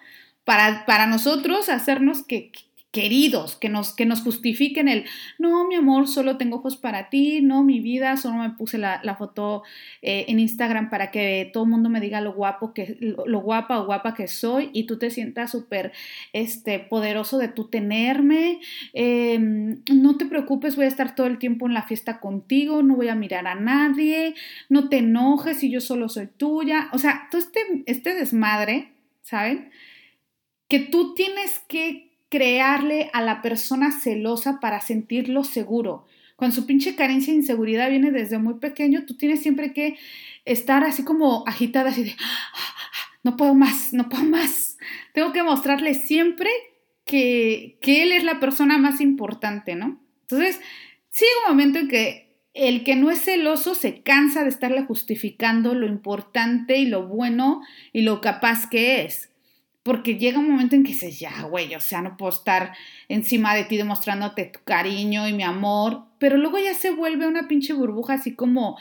para, 0.44 0.86
para 0.86 1.08
nosotros 1.08 1.68
hacernos 1.68 2.22
que, 2.22 2.52
queridos, 2.94 3.56
que 3.56 3.68
nos, 3.68 3.92
que 3.92 4.06
nos 4.06 4.22
justifiquen 4.22 4.86
el, 4.86 5.04
no, 5.36 5.66
mi 5.66 5.74
amor, 5.74 6.06
solo 6.06 6.36
tengo 6.36 6.58
ojos 6.58 6.76
para 6.76 7.10
ti, 7.10 7.42
no, 7.42 7.64
mi 7.64 7.80
vida, 7.80 8.16
solo 8.16 8.36
me 8.36 8.50
puse 8.50 8.78
la, 8.78 9.16
foto 9.18 9.64
eh, 10.00 10.26
en 10.28 10.38
Instagram 10.38 10.90
para 10.90 11.10
que 11.10 11.50
todo 11.52 11.64
el 11.64 11.70
mundo 11.70 11.90
me 11.90 12.00
diga 12.00 12.20
lo 12.20 12.34
guapo 12.34 12.72
que, 12.72 12.96
lo, 13.00 13.40
guapa 13.40 13.80
o 13.80 13.86
guapa 13.86 14.14
que 14.14 14.28
soy 14.28 14.70
y 14.72 14.84
tú 14.84 14.96
te 14.96 15.10
sientas 15.10 15.50
súper 15.50 15.92
este, 16.32 16.78
poderoso 16.78 17.36
de 17.38 17.48
tú 17.48 17.68
tenerme. 17.68 18.60
Em, 18.92 19.82
no 19.92 20.16
te 20.16 20.26
preocupes, 20.26 20.76
voy 20.76 20.84
a 20.84 20.88
estar 20.88 21.16
todo 21.16 21.26
el 21.26 21.38
tiempo 21.38 21.66
en 21.66 21.74
la 21.74 21.82
fiesta 21.82 22.20
contigo, 22.20 22.84
no 22.84 22.94
voy 22.94 23.08
a 23.08 23.16
mirar 23.16 23.48
a 23.48 23.56
nadie, 23.56 24.34
no 24.68 24.88
te 24.88 24.98
enojes 24.98 25.58
si 25.58 25.68
yo 25.68 25.80
solo 25.80 26.08
soy 26.08 26.28
tuya. 26.28 26.90
O 26.92 26.98
sea, 26.98 27.26
todo 27.28 27.40
este, 27.40 27.60
este 27.86 28.14
desmadre, 28.14 28.92
¿saben? 29.22 29.70
Que 30.68 30.78
tú 30.78 31.14
tienes 31.14 31.58
que 31.66 32.13
crearle 32.34 33.10
a 33.12 33.22
la 33.22 33.42
persona 33.42 33.92
celosa 33.92 34.58
para 34.58 34.80
sentirlo 34.80 35.44
seguro. 35.44 36.04
Cuando 36.34 36.56
su 36.56 36.66
pinche 36.66 36.96
carencia 36.96 37.32
e 37.32 37.36
inseguridad 37.36 37.90
viene 37.90 38.10
desde 38.10 38.38
muy 38.38 38.54
pequeño, 38.54 39.06
tú 39.06 39.16
tienes 39.16 39.40
siempre 39.40 39.72
que 39.72 39.96
estar 40.44 40.82
así 40.82 41.04
como 41.04 41.44
agitada, 41.46 41.90
así 41.90 42.02
de, 42.02 42.16
no 43.22 43.36
puedo 43.36 43.54
más, 43.54 43.92
no 43.92 44.08
puedo 44.08 44.24
más. 44.24 44.78
Tengo 45.12 45.32
que 45.32 45.44
mostrarle 45.44 45.94
siempre 45.94 46.50
que, 47.04 47.78
que 47.80 48.02
él 48.02 48.10
es 48.10 48.24
la 48.24 48.40
persona 48.40 48.78
más 48.78 49.00
importante, 49.00 49.76
¿no? 49.76 50.00
Entonces, 50.22 50.60
sí 51.10 51.24
un 51.44 51.52
momento 51.52 51.78
en 51.78 51.86
que 51.86 52.34
el 52.52 52.82
que 52.82 52.96
no 52.96 53.12
es 53.12 53.22
celoso 53.22 53.76
se 53.76 54.02
cansa 54.02 54.42
de 54.42 54.48
estarle 54.48 54.82
justificando 54.82 55.72
lo 55.76 55.86
importante 55.86 56.78
y 56.78 56.86
lo 56.86 57.06
bueno 57.06 57.62
y 57.92 58.02
lo 58.02 58.20
capaz 58.20 58.68
que 58.68 59.04
es 59.04 59.30
porque 59.84 60.16
llega 60.16 60.38
un 60.38 60.50
momento 60.50 60.74
en 60.74 60.82
que 60.82 60.92
dices, 60.92 61.20
ya, 61.20 61.42
güey, 61.42 61.74
o 61.74 61.80
sea, 61.80 62.00
no 62.00 62.16
puedo 62.16 62.32
estar 62.32 62.72
encima 63.08 63.54
de 63.54 63.64
ti 63.64 63.76
demostrándote 63.76 64.46
tu 64.46 64.60
cariño 64.64 65.28
y 65.28 65.34
mi 65.34 65.42
amor, 65.42 66.06
pero 66.18 66.38
luego 66.38 66.58
ya 66.58 66.72
se 66.74 66.90
vuelve 66.90 67.26
una 67.26 67.48
pinche 67.48 67.74
burbuja 67.74 68.14
así 68.14 68.34
como, 68.34 68.78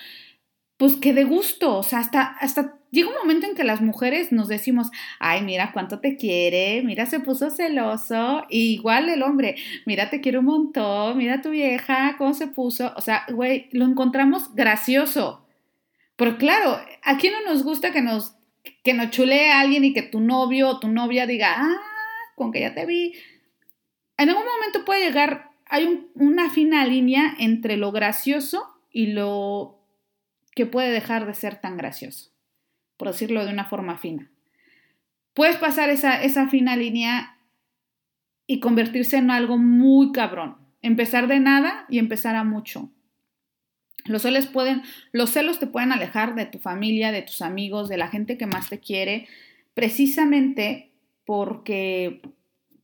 pues 0.77 0.95
que 0.95 1.13
de 1.13 1.25
gusto, 1.25 1.77
o 1.77 1.83
sea, 1.83 1.99
hasta, 1.99 2.21
hasta 2.21 2.79
llega 2.89 3.09
un 3.09 3.15
momento 3.15 3.45
en 3.45 3.55
que 3.55 3.65
las 3.65 3.81
mujeres 3.81 4.31
nos 4.31 4.47
decimos, 4.47 4.91
ay, 5.19 5.41
mira 5.41 5.73
cuánto 5.73 5.99
te 5.99 6.15
quiere, 6.15 6.81
mira, 6.85 7.05
se 7.05 7.19
puso 7.19 7.49
celoso, 7.49 8.45
igual 8.49 9.09
el 9.09 9.23
hombre, 9.23 9.55
mira, 9.85 10.09
te 10.09 10.21
quiero 10.21 10.39
un 10.39 10.45
montón, 10.45 11.17
mira 11.17 11.41
tu 11.41 11.49
vieja, 11.49 12.15
cómo 12.17 12.33
se 12.33 12.47
puso, 12.47 12.93
o 12.95 13.01
sea, 13.01 13.25
güey, 13.29 13.67
lo 13.73 13.83
encontramos 13.83 14.55
gracioso. 14.55 15.45
Pero 16.15 16.37
claro, 16.37 16.79
¿a 17.03 17.17
quién 17.17 17.33
no 17.33 17.51
nos 17.51 17.63
gusta 17.63 17.91
que 17.91 18.01
nos 18.01 18.35
que 18.83 18.93
no 18.93 19.09
chulee 19.09 19.51
a 19.51 19.61
alguien 19.61 19.85
y 19.85 19.93
que 19.93 20.03
tu 20.03 20.19
novio 20.19 20.69
o 20.69 20.79
tu 20.79 20.87
novia 20.87 21.27
diga, 21.27 21.55
ah, 21.57 21.77
con 22.35 22.51
que 22.51 22.61
ya 22.61 22.73
te 22.73 22.85
vi. 22.85 23.13
En 24.17 24.29
algún 24.29 24.45
momento 24.45 24.85
puede 24.85 25.05
llegar, 25.05 25.51
hay 25.65 26.07
una 26.15 26.49
fina 26.49 26.85
línea 26.85 27.35
entre 27.39 27.77
lo 27.77 27.91
gracioso 27.91 28.67
y 28.91 29.07
lo 29.07 29.79
que 30.55 30.65
puede 30.65 30.91
dejar 30.91 31.25
de 31.25 31.33
ser 31.33 31.59
tan 31.59 31.77
gracioso, 31.77 32.31
por 32.97 33.09
decirlo 33.09 33.45
de 33.45 33.51
una 33.51 33.65
forma 33.65 33.97
fina. 33.97 34.29
Puedes 35.33 35.57
pasar 35.57 35.89
esa, 35.89 36.21
esa 36.21 36.47
fina 36.47 36.75
línea 36.75 37.37
y 38.45 38.59
convertirse 38.59 39.17
en 39.17 39.31
algo 39.31 39.57
muy 39.57 40.11
cabrón. 40.11 40.57
Empezar 40.81 41.27
de 41.27 41.39
nada 41.39 41.85
y 41.89 41.97
empezar 41.97 42.35
a 42.35 42.43
mucho. 42.43 42.91
Los 44.05 44.23
celos, 44.23 44.47
pueden, 44.47 44.83
los 45.11 45.29
celos 45.29 45.59
te 45.59 45.67
pueden 45.67 45.91
alejar 45.91 46.35
de 46.35 46.45
tu 46.45 46.59
familia, 46.59 47.11
de 47.11 47.21
tus 47.21 47.41
amigos, 47.41 47.89
de 47.89 47.97
la 47.97 48.09
gente 48.09 48.37
que 48.37 48.45
más 48.45 48.69
te 48.69 48.79
quiere, 48.79 49.27
precisamente 49.73 50.91
porque 51.25 52.21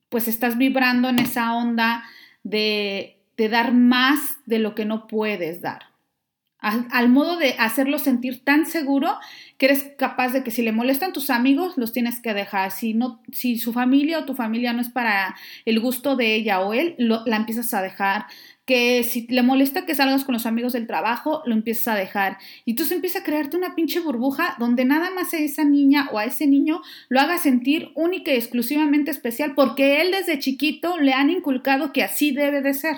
pues 0.08 0.28
estás 0.28 0.58
vibrando 0.58 1.10
en 1.10 1.20
esa 1.20 1.54
onda 1.54 2.04
de, 2.44 3.20
de 3.38 3.50
dar 3.50 3.74
más 3.74 4.20
de 4.46 4.60
lo 4.60 4.76
que 4.76 4.86
no 4.86 5.08
puedes 5.08 5.62
dar. 5.62 5.90
Al, 6.62 7.08
modo 7.08 7.38
de 7.38 7.56
hacerlo 7.58 8.00
sentir 8.00 8.44
tan 8.44 8.66
seguro 8.66 9.18
que 9.58 9.68
eres 9.68 9.94
capaz 9.98 10.34
de 10.34 10.44
que 10.44 10.52
si 10.52 10.62
le 10.62 10.74
molestan 10.74 11.14
tus 11.14 11.30
amigos, 11.30 11.78
los 11.78 11.94
tienes 11.94 12.20
que 12.20 12.34
dejar. 12.34 12.72
Si, 12.72 12.94
no, 12.94 13.22
si 13.32 13.58
su 13.58 13.72
familia 13.72 14.20
o 14.20 14.26
tu 14.26 14.36
familia 14.36 14.74
no 14.74 14.82
es 14.82 14.90
para 14.90 15.38
el 15.64 15.80
gusto 15.80 16.18
de 16.18 16.36
ella 16.36 16.60
o 16.60 16.74
él, 16.74 16.96
la 16.98 17.38
empiezas 17.38 17.74
a 17.74 17.82
dejar 17.82 18.26
que 18.70 19.04
si 19.04 19.26
le 19.30 19.42
molesta 19.42 19.88
que 19.88 19.96
salgas 19.96 20.24
con 20.24 20.34
los 20.34 20.46
amigos 20.46 20.74
del 20.74 20.86
trabajo, 20.86 21.42
lo 21.48 21.56
empiezas 21.56 21.88
a 21.88 21.98
dejar. 21.98 22.38
Y 22.66 22.72
entonces 22.72 22.96
empieza 22.96 23.18
a 23.18 23.24
crearte 23.24 23.58
una 23.58 23.74
pinche 23.74 24.00
burbuja 24.00 24.56
donde 24.60 24.86
nada 24.86 25.10
más 25.10 25.34
a 25.34 25.40
esa 25.40 25.64
niña 25.64 26.08
o 26.12 26.20
a 26.20 26.26
ese 26.26 26.46
niño 26.46 26.84
lo 27.08 27.20
haga 27.20 27.40
sentir 27.40 27.90
única 27.96 28.32
y 28.32 28.36
exclusivamente 28.36 29.10
especial 29.10 29.56
porque 29.56 30.02
él 30.02 30.12
desde 30.12 30.38
chiquito 30.38 31.00
le 31.00 31.14
han 31.14 31.32
inculcado 31.32 31.92
que 31.92 32.04
así 32.04 32.32
debe 32.32 32.62
de 32.62 32.76
ser. 32.76 32.98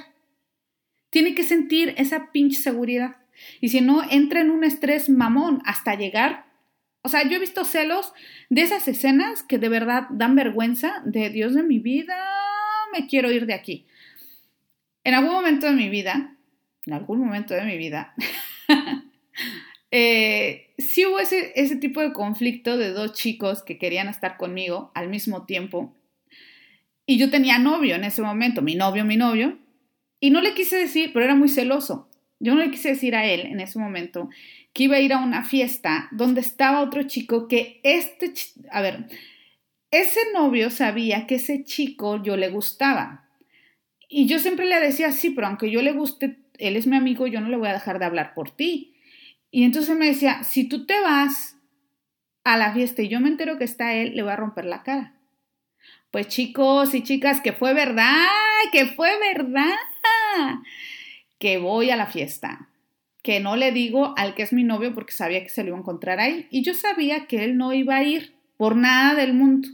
Tiene 1.10 1.36
que 1.36 1.44
sentir 1.44 1.96
esa 1.96 2.34
pinche 2.34 2.62
seguridad. 2.62 3.16
Y 3.62 3.70
si 3.70 3.80
no, 3.80 4.04
entra 4.12 4.42
en 4.42 4.52
un 4.52 4.66
estrés 4.66 5.08
mamón 5.08 5.62
hasta 5.64 5.96
llegar. 5.96 6.48
O 7.02 7.08
sea, 7.08 7.24
yo 7.24 7.38
he 7.38 7.40
visto 7.40 7.64
celos 7.64 8.12
de 8.50 8.64
esas 8.64 8.90
escenas 8.90 9.42
que 9.42 9.58
de 9.58 9.70
verdad 9.70 10.08
dan 10.10 10.36
vergüenza 10.36 11.02
de 11.06 11.30
Dios 11.30 11.54
de 11.54 11.64
mi 11.64 11.80
vida 11.80 12.18
me 12.92 13.08
quiero 13.08 13.32
ir 13.32 13.46
de 13.46 13.54
aquí. 13.54 13.86
En 15.04 15.14
algún 15.14 15.34
momento 15.34 15.68
de 15.68 15.74
mi 15.74 15.90
vida, 15.90 16.36
en 16.86 16.94
algún 16.94 17.20
momento 17.20 17.54
de 17.54 17.64
mi 17.64 17.78
vida, 17.78 18.14
eh, 19.92 20.74
sí 20.78 21.06
hubo 21.06 21.20
ese, 21.20 21.54
ese 21.56 21.76
tipo 21.76 22.02
de 22.02 22.14
conflicto 22.14 22.78
de 22.78 22.92
dos 22.92 23.14
chicos 23.14 23.64
que 23.64 23.78
querían 23.78 24.08
estar 24.08 24.38
conmigo 24.38 24.92
al 24.94 25.10
mismo 25.10 25.46
tiempo. 25.46 25.96
Y 27.06 27.18
yo 27.18 27.30
tenía 27.30 27.58
novio 27.58 27.96
en 27.96 28.04
ese 28.04 28.22
momento, 28.22 28.62
mi 28.62 28.76
novio, 28.76 29.04
mi 29.06 29.18
novio, 29.18 29.58
y 30.20 30.30
no 30.30 30.42
le 30.42 30.54
quise 30.54 30.78
decir, 30.78 31.12
pero 31.14 31.26
era 31.26 31.36
muy 31.36 31.50
celoso. 31.50 32.08
Yo 32.40 32.56
no 32.56 32.62
le 32.62 32.72
quise 32.72 32.90
decir 32.90 33.16
a 33.16 33.26
él 33.26 33.42
en 33.42 33.60
ese 33.60 33.80
momento 33.80 34.30
que 34.74 34.84
iba 34.84 34.96
a 34.96 35.00
ir 35.00 35.14
a 35.14 35.20
una 35.20 35.44
fiesta 35.44 36.08
donde 36.12 36.42
estaba 36.42 36.82
otro 36.82 37.04
chico 37.04 37.48
que 37.48 37.82
este, 37.84 38.32
a 38.72 38.82
ver, 38.82 39.08
ese 39.92 40.20
novio 40.34 40.70
sabía 40.70 41.28
que 41.28 41.36
ese 41.36 41.64
chico 41.64 42.22
yo 42.24 42.38
le 42.38 42.50
gustaba. 42.50 43.30
Y 44.14 44.28
yo 44.28 44.40
siempre 44.40 44.66
le 44.66 44.80
decía, 44.82 45.14
sí, 45.14 45.30
pero 45.30 45.48
aunque 45.48 45.72
yo 45.72 45.82
le 45.82 45.94
guste, 45.94 46.38
él 46.58 46.76
es 46.76 46.86
mi 46.86 46.98
amigo, 46.98 47.28
yo 47.28 47.40
no 47.40 47.48
le 47.48 47.56
voy 47.56 47.70
a 47.70 47.74
dejar 47.74 47.98
de 47.98 48.06
hablar 48.06 48.34
por 48.34 48.52
ti. 48.52 48.94
Y 49.50 49.64
entonces 49.64 49.98
me 49.98 50.08
decía, 50.08 50.44
si 50.44 50.66
tú 50.68 50.86
te 50.86 51.00
vas 51.00 51.56
a 52.44 52.58
la 52.58 52.74
fiesta 52.74 53.02
y 53.02 53.08
yo 53.08 53.22
me 53.22 53.30
entero 53.30 53.58
que 53.58 53.64
está 53.64 53.94
él, 53.94 54.16
le 54.16 54.24
voy 54.24 54.34
a 54.34 54.36
romper 54.36 54.66
la 54.66 54.84
cara. 54.84 55.16
Pues 56.12 56.28
chicos 56.28 56.94
y 56.94 57.04
chicas, 57.04 57.40
que 57.40 57.54
fue 57.54 57.74
verdad, 57.74 58.28
que 58.74 58.86
fue 58.88 59.18
verdad, 59.18 59.78
que 61.40 61.58
voy 61.58 61.90
a 61.90 61.96
la 61.96 62.08
fiesta 62.08 62.68
que 63.24 63.40
no 63.40 63.56
le 63.56 63.72
digo 63.72 64.14
al 64.18 64.34
que 64.34 64.44
es 64.44 64.52
mi 64.52 64.64
novio 64.64 64.94
porque 64.94 65.14
sabía 65.14 65.44
que 65.44 65.50
se 65.50 65.64
lo 65.64 65.70
iba 65.70 65.78
a 65.78 65.82
encontrar 65.82 66.20
ahí. 66.20 66.48
Y 66.50 66.64
yo 66.64 66.74
sabía 66.74 67.28
que 67.28 67.44
él 67.44 67.58
no 67.58 67.74
iba 67.74 67.98
a 67.98 68.04
ir 68.04 68.34
por 68.58 68.76
nada 68.76 69.16
del 69.16 69.34
mundo. 69.34 69.70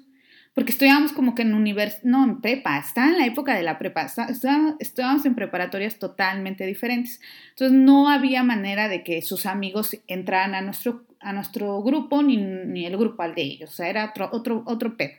Porque 0.57 0.71
estudiábamos 0.71 1.13
como 1.13 1.35
que 1.35 1.43
en 1.43 1.53
universidad, 1.53 2.01
no, 2.01 2.23
en 2.23 2.41
prepa, 2.41 2.79
estaba 2.79 3.09
en 3.09 3.19
la 3.19 3.27
época 3.27 3.53
de 3.53 3.61
la 3.61 3.77
prepa, 3.77 4.07
estudiábamos 4.79 5.23
en 5.27 5.35
preparatorias 5.35 5.99
totalmente 5.99 6.65
diferentes. 6.65 7.21
Entonces 7.51 7.77
no 7.77 8.09
había 8.09 8.41
manera 8.41 8.87
de 8.87 9.03
que 9.03 9.21
sus 9.21 9.45
amigos 9.45 9.95
entraran 10.07 10.55
a 10.55 10.61
nuestro, 10.61 11.05
a 11.19 11.31
nuestro 11.31 11.83
grupo 11.83 12.23
ni, 12.23 12.37
ni 12.37 12.87
el 12.87 12.97
grupo 12.97 13.21
al 13.21 13.35
de 13.35 13.43
ellos. 13.43 13.69
O 13.69 13.73
sea, 13.73 13.87
era 13.87 14.05
otro, 14.05 14.29
otro, 14.31 14.63
otro 14.65 14.97
pedo. 14.97 15.13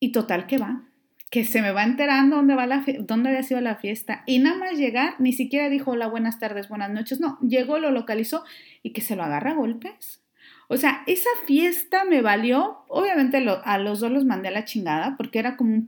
Y 0.00 0.12
total 0.12 0.46
que 0.46 0.56
va 0.56 0.82
que 1.30 1.44
se 1.44 1.60
me 1.60 1.72
va 1.72 1.84
enterando 1.84 2.36
dónde, 2.36 2.54
va 2.54 2.66
la 2.66 2.86
dónde 3.00 3.28
había 3.28 3.42
sido 3.42 3.60
la 3.60 3.76
fiesta. 3.76 4.22
Y 4.24 4.38
nada 4.38 4.56
más 4.56 4.78
llegar, 4.78 5.16
ni 5.18 5.34
siquiera 5.34 5.68
dijo 5.68 5.90
hola, 5.90 6.06
buenas 6.06 6.38
tardes, 6.38 6.70
buenas 6.70 6.90
noches. 6.90 7.20
No, 7.20 7.38
llegó, 7.40 7.78
lo 7.78 7.90
localizó 7.90 8.44
y 8.82 8.94
que 8.94 9.02
se 9.02 9.14
lo 9.14 9.24
agarra 9.24 9.50
a 9.50 9.56
golpes. 9.56 10.22
O 10.68 10.76
sea, 10.76 11.02
esa 11.06 11.30
fiesta 11.46 12.04
me 12.04 12.22
valió, 12.22 12.78
obviamente 12.88 13.36
a 13.36 13.78
los 13.78 14.00
dos 14.00 14.10
los 14.10 14.24
mandé 14.24 14.48
a 14.48 14.52
la 14.52 14.64
chingada, 14.64 15.16
porque 15.16 15.38
era 15.38 15.56
como 15.56 15.86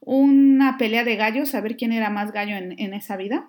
una 0.00 0.76
pelea 0.76 1.04
de 1.04 1.16
gallos, 1.16 1.54
a 1.54 1.60
ver 1.60 1.76
quién 1.76 1.92
era 1.92 2.10
más 2.10 2.32
gallo 2.32 2.56
en, 2.56 2.94
esa 2.94 3.16
vida. 3.16 3.48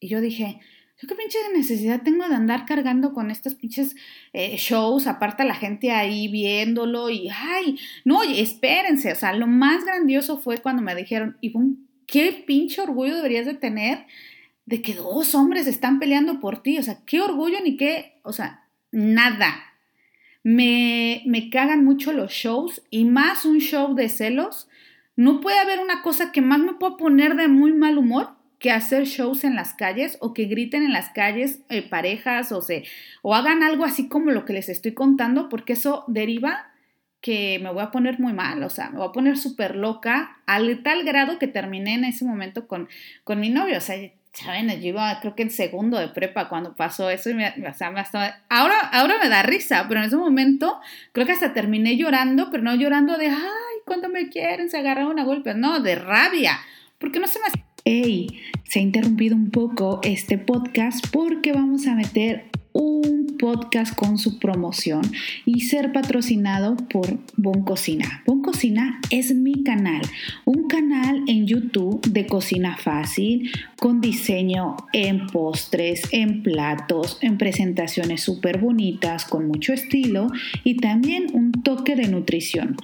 Y 0.00 0.08
yo 0.08 0.20
dije, 0.20 0.60
qué 0.96 1.14
pinche 1.14 1.38
necesidad 1.54 2.02
tengo 2.02 2.26
de 2.28 2.34
andar 2.34 2.64
cargando 2.64 3.12
con 3.12 3.30
estos 3.30 3.54
pinches 3.54 3.96
eh, 4.32 4.56
shows, 4.56 5.06
aparte 5.06 5.44
la 5.44 5.54
gente 5.54 5.90
ahí 5.90 6.28
viéndolo 6.28 7.10
y, 7.10 7.28
ay, 7.28 7.78
no, 8.04 8.22
espérense, 8.22 9.12
o 9.12 9.16
sea, 9.16 9.34
lo 9.34 9.46
más 9.46 9.84
grandioso 9.84 10.38
fue 10.38 10.58
cuando 10.58 10.80
me 10.80 10.94
dijeron, 10.94 11.36
Ivonne, 11.40 11.76
qué 12.06 12.44
pinche 12.46 12.80
orgullo 12.80 13.16
deberías 13.16 13.46
de 13.46 13.54
tener 13.54 14.06
de 14.64 14.80
que 14.80 14.94
dos 14.94 15.34
hombres 15.34 15.66
están 15.66 15.98
peleando 15.98 16.40
por 16.40 16.62
ti, 16.62 16.78
o 16.78 16.82
sea, 16.82 17.00
qué 17.04 17.20
orgullo 17.20 17.58
ni 17.62 17.76
qué, 17.76 18.20
o 18.22 18.32
sea, 18.32 18.61
nada. 18.92 19.64
Me, 20.44 21.22
me 21.26 21.50
cagan 21.50 21.84
mucho 21.84 22.12
los 22.12 22.32
shows 22.32 22.82
y 22.90 23.04
más 23.04 23.44
un 23.44 23.58
show 23.58 23.94
de 23.94 24.08
celos. 24.08 24.68
No 25.16 25.40
puede 25.40 25.58
haber 25.58 25.80
una 25.80 26.02
cosa 26.02 26.32
que 26.32 26.40
más 26.40 26.60
me 26.60 26.74
pueda 26.74 26.96
poner 26.96 27.34
de 27.34 27.48
muy 27.48 27.72
mal 27.72 27.98
humor 27.98 28.36
que 28.62 28.70
hacer 28.70 29.04
shows 29.06 29.42
en 29.42 29.56
las 29.56 29.74
calles 29.74 30.16
o 30.20 30.32
que 30.32 30.44
griten 30.44 30.84
en 30.84 30.92
las 30.92 31.10
calles 31.10 31.62
eh, 31.68 31.82
parejas 31.82 32.52
o, 32.52 32.62
se, 32.62 32.84
o 33.20 33.34
hagan 33.34 33.64
algo 33.64 33.84
así 33.84 34.08
como 34.08 34.30
lo 34.30 34.44
que 34.44 34.52
les 34.52 34.68
estoy 34.68 34.94
contando, 34.94 35.48
porque 35.48 35.72
eso 35.72 36.04
deriva 36.06 36.68
que 37.20 37.58
me 37.60 37.72
voy 37.72 37.82
a 37.82 37.90
poner 37.90 38.20
muy 38.20 38.32
mal, 38.32 38.62
o 38.62 38.70
sea, 38.70 38.90
me 38.90 38.98
voy 38.98 39.08
a 39.08 39.12
poner 39.12 39.36
súper 39.36 39.74
loca, 39.74 40.38
al 40.46 40.82
tal 40.84 41.02
grado 41.02 41.40
que 41.40 41.48
terminé 41.48 41.94
en 41.94 42.04
ese 42.04 42.24
momento 42.24 42.68
con, 42.68 42.88
con 43.24 43.40
mi 43.40 43.50
novio, 43.50 43.78
o 43.78 43.80
sea, 43.80 43.96
saben, 44.32 44.68
yo 44.80 44.88
iba 44.88 45.20
creo 45.20 45.34
que 45.34 45.42
en 45.42 45.50
segundo 45.50 45.98
de 45.98 46.08
prepa 46.08 46.48
cuando 46.48 46.74
pasó 46.74 47.10
eso 47.10 47.30
y 47.30 47.34
me, 47.34 47.48
o 47.48 47.74
sea, 47.74 47.90
me 47.90 48.02
ahora, 48.48 48.78
ahora 48.92 49.18
me 49.22 49.28
da 49.28 49.42
risa, 49.42 49.84
pero 49.88 50.00
en 50.00 50.06
ese 50.06 50.16
momento 50.16 50.80
creo 51.12 51.26
que 51.26 51.32
hasta 51.32 51.52
terminé 51.52 51.96
llorando, 51.96 52.50
pero 52.50 52.62
no 52.62 52.74
llorando 52.74 53.18
de, 53.18 53.28
ay, 53.28 53.76
¿cuánto 53.84 54.08
me 54.08 54.28
quieren? 54.28 54.70
Se 54.70 54.78
agarraron 54.78 55.18
a 55.18 55.24
golpes, 55.24 55.56
no, 55.56 55.80
de 55.80 55.96
rabia, 55.96 56.58
porque 56.98 57.20
no 57.20 57.26
se 57.26 57.40
me 57.40 57.46
Hey, 57.84 58.28
se 58.62 58.78
ha 58.78 58.82
interrumpido 58.82 59.34
un 59.34 59.50
poco 59.50 59.98
este 60.04 60.38
podcast 60.38 61.04
porque 61.10 61.52
vamos 61.52 61.88
a 61.88 61.96
meter 61.96 62.44
un 62.72 63.36
podcast 63.40 63.92
con 63.96 64.18
su 64.18 64.38
promoción 64.38 65.02
y 65.44 65.62
ser 65.62 65.90
patrocinado 65.90 66.76
por 66.76 67.18
Bon 67.36 67.64
Cocina. 67.64 68.22
Bon 68.24 68.40
Cocina 68.40 69.00
es 69.10 69.34
mi 69.34 69.64
canal, 69.64 70.00
un 70.44 70.68
canal 70.68 71.24
en 71.26 71.48
YouTube 71.48 72.00
de 72.08 72.24
cocina 72.24 72.76
fácil, 72.76 73.50
con 73.80 74.00
diseño 74.00 74.76
en 74.92 75.26
postres, 75.26 76.02
en 76.12 76.44
platos, 76.44 77.18
en 77.20 77.36
presentaciones 77.36 78.22
súper 78.22 78.58
bonitas, 78.58 79.24
con 79.24 79.48
mucho 79.48 79.72
estilo 79.72 80.28
y 80.62 80.76
también 80.76 81.26
un 81.32 81.50
toque 81.50 81.96
de 81.96 82.06
nutrición 82.06 82.76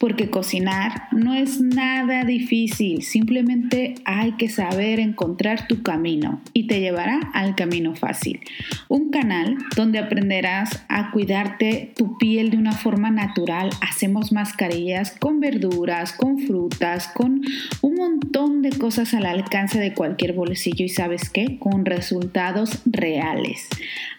porque 0.00 0.30
cocinar 0.30 1.08
no 1.12 1.34
es 1.34 1.60
nada 1.60 2.24
difícil, 2.24 3.02
simplemente 3.02 3.96
hay 4.06 4.32
que 4.32 4.48
saber 4.48 4.98
encontrar 4.98 5.66
tu 5.68 5.82
camino 5.82 6.40
y 6.54 6.66
te 6.66 6.80
llevará 6.80 7.20
al 7.34 7.54
camino 7.54 7.94
fácil. 7.94 8.40
Un 8.88 9.10
canal 9.10 9.58
donde 9.76 9.98
aprenderás 9.98 10.86
a 10.88 11.10
cuidarte 11.10 11.92
tu 11.94 12.16
piel 12.16 12.48
de 12.48 12.56
una 12.56 12.72
forma 12.72 13.10
natural. 13.10 13.68
Hacemos 13.82 14.32
mascarillas 14.32 15.10
con 15.20 15.38
verduras, 15.38 16.14
con 16.14 16.38
frutas, 16.38 17.08
con 17.08 17.42
un 17.82 17.94
montón 17.96 18.62
de 18.62 18.70
cosas 18.70 19.12
al 19.12 19.26
alcance 19.26 19.78
de 19.78 19.92
cualquier 19.92 20.32
bolsillo 20.32 20.86
y 20.86 20.88
sabes 20.88 21.28
qué, 21.28 21.58
con 21.58 21.84
resultados 21.84 22.80
reales. 22.86 23.68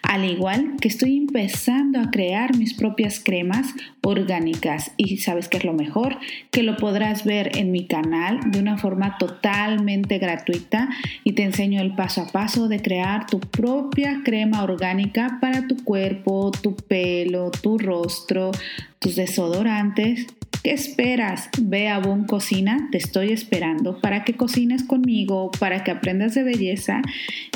Al 0.02 0.30
igual 0.30 0.76
que 0.80 0.86
estoy 0.86 1.16
empezando 1.16 1.98
a 1.98 2.12
crear 2.12 2.56
mis 2.56 2.74
propias 2.74 3.18
cremas 3.18 3.74
orgánicas 4.02 4.92
y 4.96 5.18
sabes 5.18 5.48
qué 5.48 5.58
es 5.58 5.64
lo 5.64 5.72
mejor, 5.72 6.18
que 6.50 6.62
lo 6.62 6.76
podrás 6.76 7.24
ver 7.24 7.56
en 7.56 7.70
mi 7.70 7.86
canal 7.86 8.40
de 8.50 8.58
una 8.58 8.76
forma 8.76 9.16
totalmente 9.18 10.18
gratuita 10.18 10.88
y 11.24 11.32
te 11.32 11.44
enseño 11.44 11.80
el 11.80 11.94
paso 11.94 12.22
a 12.22 12.26
paso 12.26 12.68
de 12.68 12.80
crear 12.80 13.26
tu 13.26 13.40
propia 13.40 14.20
crema 14.24 14.62
orgánica 14.64 15.38
para 15.40 15.66
tu 15.66 15.76
cuerpo, 15.84 16.50
tu 16.50 16.76
pelo, 16.76 17.50
tu 17.50 17.78
rostro, 17.78 18.50
tus 18.98 19.16
desodorantes. 19.16 20.26
¿Qué 20.62 20.72
esperas? 20.72 21.48
Ve 21.60 21.88
a 21.88 21.98
Bon 21.98 22.24
Cocina, 22.24 22.88
te 22.92 22.98
estoy 22.98 23.32
esperando 23.32 24.00
para 24.00 24.22
que 24.22 24.34
cocines 24.34 24.84
conmigo, 24.84 25.50
para 25.58 25.82
que 25.82 25.90
aprendas 25.90 26.34
de 26.34 26.44
belleza 26.44 27.02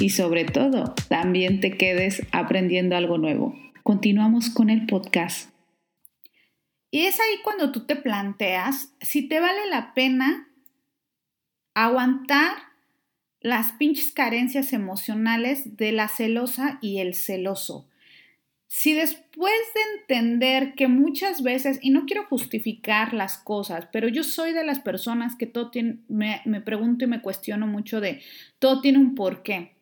y 0.00 0.10
sobre 0.10 0.44
todo 0.44 0.94
también 1.08 1.60
te 1.60 1.70
quedes 1.72 2.26
aprendiendo 2.32 2.96
algo 2.96 3.16
nuevo. 3.16 3.54
Continuamos 3.84 4.50
con 4.50 4.70
el 4.70 4.86
podcast. 4.86 5.55
Y 6.96 7.04
es 7.04 7.20
ahí 7.20 7.42
cuando 7.44 7.72
tú 7.72 7.84
te 7.84 7.94
planteas 7.94 8.90
si 9.02 9.28
te 9.28 9.38
vale 9.38 9.68
la 9.68 9.92
pena 9.92 10.48
aguantar 11.74 12.56
las 13.42 13.72
pinches 13.72 14.12
carencias 14.12 14.72
emocionales 14.72 15.76
de 15.76 15.92
la 15.92 16.08
celosa 16.08 16.78
y 16.80 17.00
el 17.00 17.14
celoso. 17.14 17.86
Si 18.66 18.94
después 18.94 19.52
de 19.74 20.00
entender 20.00 20.74
que 20.74 20.88
muchas 20.88 21.42
veces, 21.42 21.78
y 21.82 21.90
no 21.90 22.06
quiero 22.06 22.24
justificar 22.24 23.12
las 23.12 23.36
cosas, 23.36 23.88
pero 23.92 24.08
yo 24.08 24.24
soy 24.24 24.54
de 24.54 24.64
las 24.64 24.80
personas 24.80 25.36
que 25.36 25.44
todo 25.44 25.70
tiene, 25.70 25.98
me, 26.08 26.40
me 26.46 26.62
pregunto 26.62 27.04
y 27.04 27.08
me 27.08 27.20
cuestiono 27.20 27.66
mucho 27.66 28.00
de 28.00 28.22
todo 28.58 28.80
tiene 28.80 28.96
un 28.96 29.14
porqué. 29.14 29.75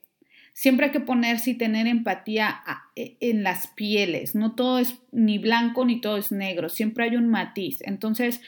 Siempre 0.54 0.86
hay 0.86 0.92
que 0.92 1.00
ponerse 1.00 1.50
y 1.50 1.54
tener 1.54 1.88
empatía 1.88 2.62
e, 2.96 3.16
en 3.20 3.42
las 3.42 3.66
pieles. 3.66 4.34
No 4.34 4.54
todo 4.54 4.78
es 4.78 4.94
ni 5.10 5.38
blanco 5.38 5.84
ni 5.84 6.00
todo 6.00 6.16
es 6.16 6.32
negro. 6.32 6.68
Siempre 6.68 7.04
hay 7.04 7.16
un 7.16 7.28
matiz. 7.28 7.80
Entonces, 7.82 8.40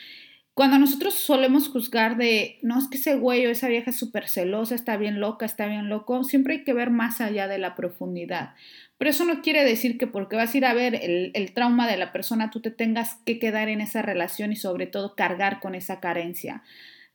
cuando 0.55 0.79
nosotros 0.79 1.13
solemos 1.13 1.69
juzgar 1.69 2.17
de, 2.17 2.59
no 2.63 2.79
es 2.79 2.89
que 2.89 2.97
ese 2.97 3.17
güey 3.17 3.45
o 3.45 3.51
esa 3.51 3.69
vieja 3.69 3.91
es 3.91 3.99
súper 3.99 4.29
celosa, 4.29 4.75
está 4.75 4.97
bien 4.97 5.21
loca, 5.21 5.45
está 5.45 5.67
bien 5.67 5.91
loco, 5.91 6.25
siempre 6.25 6.55
hay 6.55 6.65
que 6.65 6.73
ver 6.73 6.91
más 6.91 7.21
allá 7.21 7.49
de 7.49 7.59
la 7.59 7.75
profundidad. 7.75 8.55
Pero 8.97 9.11
eso 9.11 9.27
no 9.27 9.43
quiere 9.43 9.65
decir 9.65 9.99
que 9.99 10.07
porque 10.07 10.37
vas 10.37 10.55
a 10.55 10.57
ir 10.57 10.65
a 10.65 10.73
ver 10.73 10.95
el, 10.95 11.33
el, 11.35 11.53
trauma 11.53 11.87
de 11.87 11.99
la 11.99 12.11
persona, 12.11 12.51
tú 12.51 12.61
te 12.61 12.71
tengas 12.71 13.17
que 13.27 13.39
quedar 13.39 13.69
en 13.69 13.83
esa 13.83 14.01
relación 14.01 14.51
y 14.51 14.57
sobre 14.57 14.87
todo 14.87 15.15
cargar 15.15 15.61
con 15.61 15.75
esa 15.75 16.01
carencia. 16.01 16.63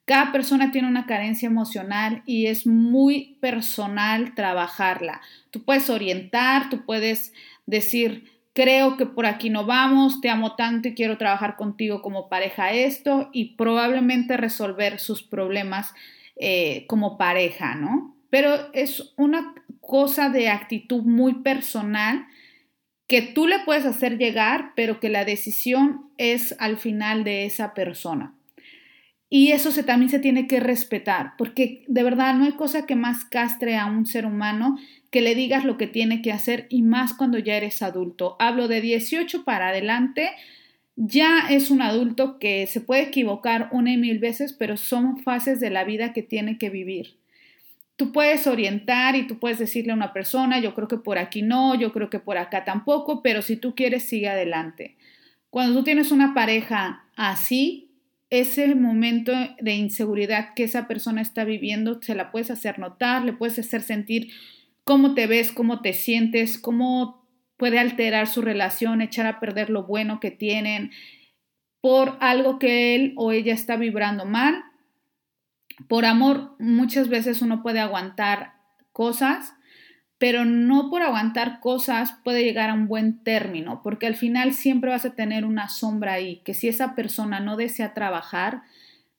Cada 0.05 0.31
persona 0.31 0.71
tiene 0.71 0.87
una 0.87 1.05
carencia 1.05 1.47
emocional 1.47 2.23
y 2.25 2.47
es 2.47 2.65
muy 2.65 3.37
personal 3.39 4.33
trabajarla. 4.35 5.21
Tú 5.51 5.63
puedes 5.63 5.89
orientar, 5.89 6.69
tú 6.69 6.85
puedes 6.85 7.33
decir, 7.65 8.31
creo 8.53 8.97
que 8.97 9.05
por 9.05 9.25
aquí 9.25 9.49
no 9.49 9.65
vamos, 9.65 10.19
te 10.21 10.29
amo 10.29 10.55
tanto 10.55 10.89
y 10.89 10.95
quiero 10.95 11.17
trabajar 11.17 11.55
contigo 11.55 12.01
como 12.01 12.29
pareja 12.29 12.71
esto 12.71 13.29
y 13.31 13.55
probablemente 13.55 14.37
resolver 14.37 14.99
sus 14.99 15.23
problemas 15.23 15.93
eh, 16.35 16.85
como 16.87 17.17
pareja, 17.17 17.75
¿no? 17.75 18.17
Pero 18.29 18.71
es 18.73 19.13
una 19.17 19.53
cosa 19.81 20.29
de 20.29 20.49
actitud 20.49 21.03
muy 21.03 21.35
personal 21.41 22.25
que 23.07 23.21
tú 23.21 23.45
le 23.45 23.59
puedes 23.59 23.85
hacer 23.85 24.17
llegar, 24.17 24.71
pero 24.75 24.99
que 24.99 25.09
la 25.09 25.25
decisión 25.25 26.09
es 26.17 26.55
al 26.59 26.77
final 26.77 27.23
de 27.23 27.45
esa 27.45 27.73
persona. 27.73 28.33
Y 29.33 29.53
eso 29.53 29.71
también 29.85 30.11
se 30.11 30.19
tiene 30.19 30.45
que 30.45 30.59
respetar, 30.59 31.35
porque 31.37 31.85
de 31.87 32.03
verdad 32.03 32.35
no 32.35 32.43
hay 32.43 32.51
cosa 32.51 32.85
que 32.85 32.97
más 32.97 33.23
castre 33.23 33.77
a 33.77 33.85
un 33.85 34.05
ser 34.05 34.25
humano 34.25 34.77
que 35.09 35.21
le 35.21 35.35
digas 35.35 35.63
lo 35.63 35.77
que 35.77 35.87
tiene 35.87 36.21
que 36.21 36.33
hacer 36.33 36.67
y 36.67 36.81
más 36.81 37.13
cuando 37.13 37.39
ya 37.39 37.55
eres 37.55 37.81
adulto. 37.81 38.35
Hablo 38.39 38.67
de 38.67 38.81
18 38.81 39.45
para 39.45 39.69
adelante, 39.69 40.31
ya 40.97 41.47
es 41.49 41.71
un 41.71 41.81
adulto 41.81 42.39
que 42.39 42.67
se 42.67 42.81
puede 42.81 43.03
equivocar 43.03 43.69
una 43.71 43.93
y 43.93 43.97
mil 43.97 44.19
veces, 44.19 44.51
pero 44.51 44.75
son 44.75 45.19
fases 45.23 45.61
de 45.61 45.69
la 45.69 45.85
vida 45.85 46.11
que 46.11 46.23
tiene 46.23 46.57
que 46.57 46.69
vivir. 46.69 47.15
Tú 47.95 48.11
puedes 48.11 48.47
orientar 48.47 49.15
y 49.15 49.27
tú 49.27 49.39
puedes 49.39 49.59
decirle 49.59 49.93
a 49.93 49.95
una 49.95 50.11
persona, 50.11 50.59
yo 50.59 50.75
creo 50.75 50.89
que 50.89 50.97
por 50.97 51.17
aquí 51.17 51.41
no, 51.41 51.73
yo 51.75 51.93
creo 51.93 52.09
que 52.09 52.19
por 52.19 52.37
acá 52.37 52.65
tampoco, 52.65 53.21
pero 53.21 53.41
si 53.41 53.55
tú 53.55 53.75
quieres, 53.75 54.03
sigue 54.03 54.27
adelante. 54.27 54.97
Cuando 55.49 55.79
tú 55.79 55.85
tienes 55.85 56.11
una 56.11 56.33
pareja 56.33 57.05
así, 57.15 57.90
ese 58.31 58.73
momento 58.75 59.33
de 59.59 59.75
inseguridad 59.75 60.53
que 60.55 60.63
esa 60.63 60.87
persona 60.87 61.21
está 61.21 61.43
viviendo, 61.43 62.01
se 62.01 62.15
la 62.15 62.31
puedes 62.31 62.49
hacer 62.49 62.79
notar, 62.79 63.23
le 63.23 63.33
puedes 63.33 63.59
hacer 63.59 63.83
sentir 63.83 64.31
cómo 64.85 65.13
te 65.13 65.27
ves, 65.27 65.51
cómo 65.51 65.81
te 65.81 65.93
sientes, 65.93 66.57
cómo 66.57 67.27
puede 67.57 67.77
alterar 67.77 68.27
su 68.27 68.41
relación, 68.41 69.01
echar 69.01 69.27
a 69.27 69.41
perder 69.41 69.69
lo 69.69 69.83
bueno 69.83 70.19
que 70.21 70.31
tienen 70.31 70.91
por 71.81 72.17
algo 72.21 72.57
que 72.57 72.95
él 72.95 73.13
o 73.17 73.33
ella 73.33 73.53
está 73.53 73.75
vibrando 73.75 74.25
mal. 74.25 74.63
Por 75.89 76.05
amor, 76.05 76.55
muchas 76.57 77.09
veces 77.09 77.41
uno 77.41 77.61
puede 77.61 77.79
aguantar 77.79 78.53
cosas 78.93 79.53
pero 80.21 80.45
no 80.45 80.89
por 80.91 81.01
aguantar 81.01 81.59
cosas 81.59 82.13
puede 82.23 82.43
llegar 82.43 82.69
a 82.69 82.75
un 82.75 82.87
buen 82.87 83.23
término, 83.23 83.81
porque 83.81 84.05
al 84.05 84.15
final 84.15 84.53
siempre 84.53 84.91
vas 84.91 85.03
a 85.03 85.15
tener 85.15 85.45
una 85.45 85.67
sombra 85.67 86.13
ahí, 86.13 86.43
que 86.45 86.53
si 86.53 86.67
esa 86.67 86.93
persona 86.93 87.39
no 87.39 87.57
desea 87.57 87.95
trabajar 87.95 88.61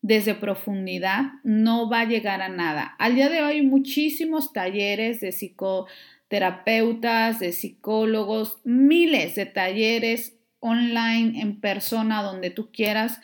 desde 0.01 0.37
profundidad, 0.37 1.33
no 1.43 1.91
va 1.91 2.03
a 2.03 2.05
llegar 2.05 2.41
a 2.41 2.49
nada. 2.49 2.95
Al 3.01 3.17
día 3.17 3.29
de 3.31 3.43
hoy 3.43 3.55
hay 3.55 3.67
muchísimos 3.67 4.53
talleres 4.53 5.21
de 5.21 5.33
psicoterapeutas, 5.33 7.41
de 7.41 7.51
psicólogos, 7.51 8.61
miles 8.62 9.35
de 9.35 9.47
talleres 9.47 10.37
online, 10.61 11.41
en 11.41 11.61
persona, 11.61 12.23
donde 12.23 12.51
tú 12.51 12.71
quieras, 12.71 13.21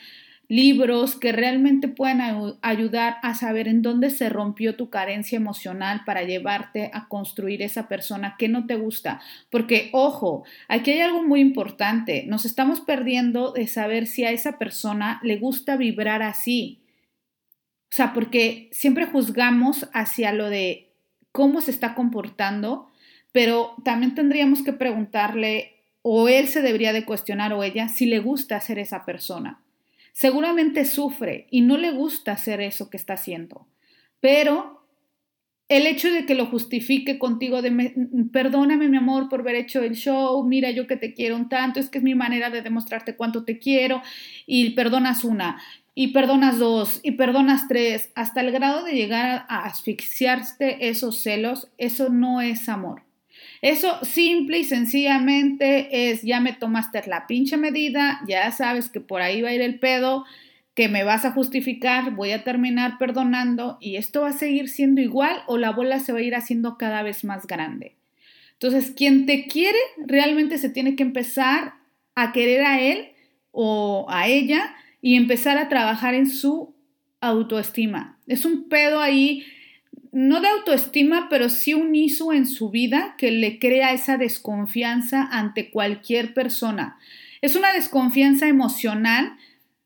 libros 0.49 1.15
que 1.15 1.31
realmente 1.31 1.87
puedan 1.87 2.57
ayudar 2.63 3.17
a 3.21 3.35
saber 3.35 3.67
en 3.67 3.83
dónde 3.83 4.09
se 4.09 4.29
rompió 4.29 4.75
tu 4.75 4.89
carencia 4.89 5.37
emocional 5.37 6.01
para 6.05 6.23
llevarte 6.23 6.89
a 6.91 7.07
construir 7.07 7.61
esa 7.61 7.87
persona 7.87 8.35
que 8.37 8.49
no 8.49 8.65
te 8.65 8.75
gusta. 8.75 9.21
Porque, 9.51 9.89
ojo, 9.93 10.43
aquí 10.67 10.89
hay 10.89 11.01
algo 11.01 11.23
muy 11.23 11.39
importante. 11.39 12.25
Nos 12.27 12.45
estamos 12.45 12.81
perdiendo 12.81 13.51
de 13.51 13.67
saber 13.67 14.07
si 14.07 14.25
a 14.25 14.31
esa 14.31 14.57
persona 14.57 15.19
le 15.23 15.37
gusta 15.37 15.77
vibrar 15.77 16.23
así. 16.23 16.81
O 17.83 17.91
sea, 17.91 18.13
porque 18.13 18.69
siempre 18.71 19.05
juzgamos 19.05 19.87
hacia 19.93 20.33
lo 20.33 20.49
de 20.49 20.93
cómo 21.31 21.61
se 21.61 21.69
está 21.69 21.93
comportando, 21.93 22.89
pero 23.31 23.75
también 23.85 24.15
tendríamos 24.15 24.63
que 24.63 24.73
preguntarle, 24.73 25.75
o 26.01 26.27
él 26.27 26.47
se 26.47 26.63
debería 26.63 26.91
de 26.91 27.05
cuestionar 27.05 27.53
o 27.53 27.63
ella, 27.63 27.87
si 27.87 28.07
le 28.07 28.17
gusta 28.17 28.59
ser 28.61 28.79
esa 28.79 29.05
persona. 29.05 29.61
Seguramente 30.13 30.85
sufre 30.85 31.47
y 31.51 31.61
no 31.61 31.77
le 31.77 31.91
gusta 31.91 32.33
hacer 32.33 32.61
eso 32.61 32.89
que 32.89 32.97
está 32.97 33.13
haciendo, 33.13 33.67
pero 34.19 34.79
el 35.69 35.85
hecho 35.85 36.11
de 36.11 36.25
que 36.25 36.33
lo 36.33 36.47
justifique 36.47 37.19
contigo 37.19 37.61
de 37.61 37.93
perdóname 38.33 38.89
mi 38.89 38.97
amor 38.97 39.29
por 39.29 39.41
haber 39.41 39.55
hecho 39.55 39.83
el 39.83 39.93
show, 39.93 40.43
mira 40.43 40.71
yo 40.71 40.87
que 40.87 40.97
te 40.97 41.13
quiero 41.13 41.35
un 41.35 41.47
tanto, 41.47 41.79
es 41.79 41.89
que 41.89 41.99
es 41.99 42.03
mi 42.03 42.15
manera 42.15 42.49
de 42.49 42.63
demostrarte 42.63 43.15
cuánto 43.15 43.45
te 43.45 43.59
quiero 43.59 44.01
y 44.47 44.71
perdonas 44.71 45.23
una 45.23 45.61
y 45.93 46.07
perdonas 46.07 46.57
dos 46.57 46.99
y 47.03 47.11
perdonas 47.11 47.67
tres, 47.67 48.11
hasta 48.15 48.41
el 48.41 48.51
grado 48.51 48.83
de 48.83 48.93
llegar 48.93 49.45
a 49.47 49.65
asfixiarte 49.65 50.89
esos 50.89 51.21
celos, 51.21 51.67
eso 51.77 52.09
no 52.09 52.41
es 52.41 52.67
amor. 52.67 53.08
Eso 53.61 53.99
simple 54.03 54.59
y 54.59 54.63
sencillamente 54.63 56.11
es, 56.11 56.21
ya 56.21 56.39
me 56.39 56.53
tomaste 56.53 57.01
la 57.07 57.27
pinche 57.27 57.57
medida, 57.57 58.21
ya 58.27 58.51
sabes 58.51 58.89
que 58.89 59.01
por 59.01 59.21
ahí 59.21 59.41
va 59.41 59.49
a 59.49 59.53
ir 59.53 59.61
el 59.61 59.79
pedo, 59.79 60.25
que 60.75 60.87
me 60.87 61.03
vas 61.03 61.25
a 61.25 61.31
justificar, 61.31 62.15
voy 62.15 62.31
a 62.31 62.45
terminar 62.45 62.97
perdonando 62.97 63.77
y 63.81 63.97
esto 63.97 64.21
va 64.21 64.29
a 64.29 64.33
seguir 64.33 64.69
siendo 64.69 65.01
igual 65.01 65.41
o 65.47 65.57
la 65.57 65.71
bola 65.71 65.99
se 65.99 66.13
va 66.13 66.19
a 66.19 66.23
ir 66.23 66.35
haciendo 66.35 66.77
cada 66.77 67.03
vez 67.03 67.25
más 67.25 67.47
grande. 67.47 67.97
Entonces, 68.53 68.91
quien 68.91 69.25
te 69.25 69.47
quiere 69.47 69.77
realmente 69.97 70.57
se 70.57 70.69
tiene 70.69 70.95
que 70.95 71.03
empezar 71.03 71.73
a 72.15 72.31
querer 72.31 72.65
a 72.65 72.81
él 72.81 73.09
o 73.51 74.05
a 74.09 74.27
ella 74.27 74.75
y 75.01 75.15
empezar 75.15 75.57
a 75.57 75.69
trabajar 75.69 76.13
en 76.13 76.29
su 76.29 76.75
autoestima. 77.21 78.17
Es 78.27 78.45
un 78.45 78.69
pedo 78.69 79.01
ahí 79.01 79.45
no 80.11 80.41
de 80.41 80.47
autoestima, 80.47 81.27
pero 81.29 81.49
sí 81.49 81.73
un 81.73 81.93
ISO 81.95 82.33
en 82.33 82.47
su 82.47 82.69
vida 82.69 83.15
que 83.17 83.31
le 83.31 83.59
crea 83.59 83.93
esa 83.93 84.17
desconfianza 84.17 85.27
ante 85.31 85.69
cualquier 85.69 86.33
persona. 86.33 86.97
Es 87.41 87.55
una 87.55 87.73
desconfianza 87.73 88.47
emocional 88.47 89.37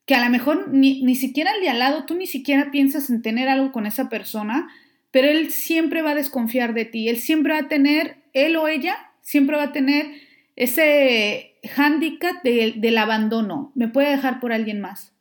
que 0.06 0.16
a 0.16 0.24
lo 0.24 0.30
mejor 0.30 0.70
ni, 0.70 1.02
ni 1.04 1.16
siquiera 1.16 1.52
al 1.52 1.62
de 1.62 1.70
al 1.70 1.80
lado, 1.80 2.06
tú 2.06 2.16
ni 2.16 2.28
siquiera 2.28 2.72
piensas 2.72 3.10
en 3.10 3.22
tener 3.22 3.48
algo 3.48 3.72
con 3.72 3.86
esa 3.86 4.10
persona, 4.10 4.68
pero 5.12 5.28
él 5.28 5.52
siempre 5.52 6.02
va 6.02 6.12
a 6.12 6.16
desconfiar 6.16 6.74
de 6.74 6.86
ti, 6.86 7.08
él 7.08 7.18
siempre 7.18 7.54
va 7.54 7.60
a 7.60 7.68
tener, 7.70 8.18
él 8.34 8.56
o 8.56 8.68
ella, 8.68 8.98
siempre 9.22 9.56
va 9.56 9.64
a 9.64 9.72
tener 9.72 10.08
ese 10.56 11.56
hándicap 11.76 12.44
del 12.44 12.98
abandono, 12.98 13.72
me 13.76 13.88
puede 13.88 14.10
dejar 14.10 14.40
por 14.40 14.52
alguien 14.52 14.82
más 14.82 15.13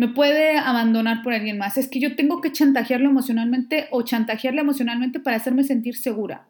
me 0.00 0.08
puede 0.08 0.56
abandonar 0.56 1.22
por 1.22 1.34
alguien 1.34 1.58
más. 1.58 1.76
Es 1.76 1.86
que 1.86 2.00
yo 2.00 2.16
tengo 2.16 2.40
que 2.40 2.52
chantajearlo 2.52 3.10
emocionalmente 3.10 3.86
o 3.90 4.00
chantajearla 4.00 4.62
emocionalmente 4.62 5.20
para 5.20 5.36
hacerme 5.36 5.62
sentir 5.62 5.94
segura. 5.94 6.48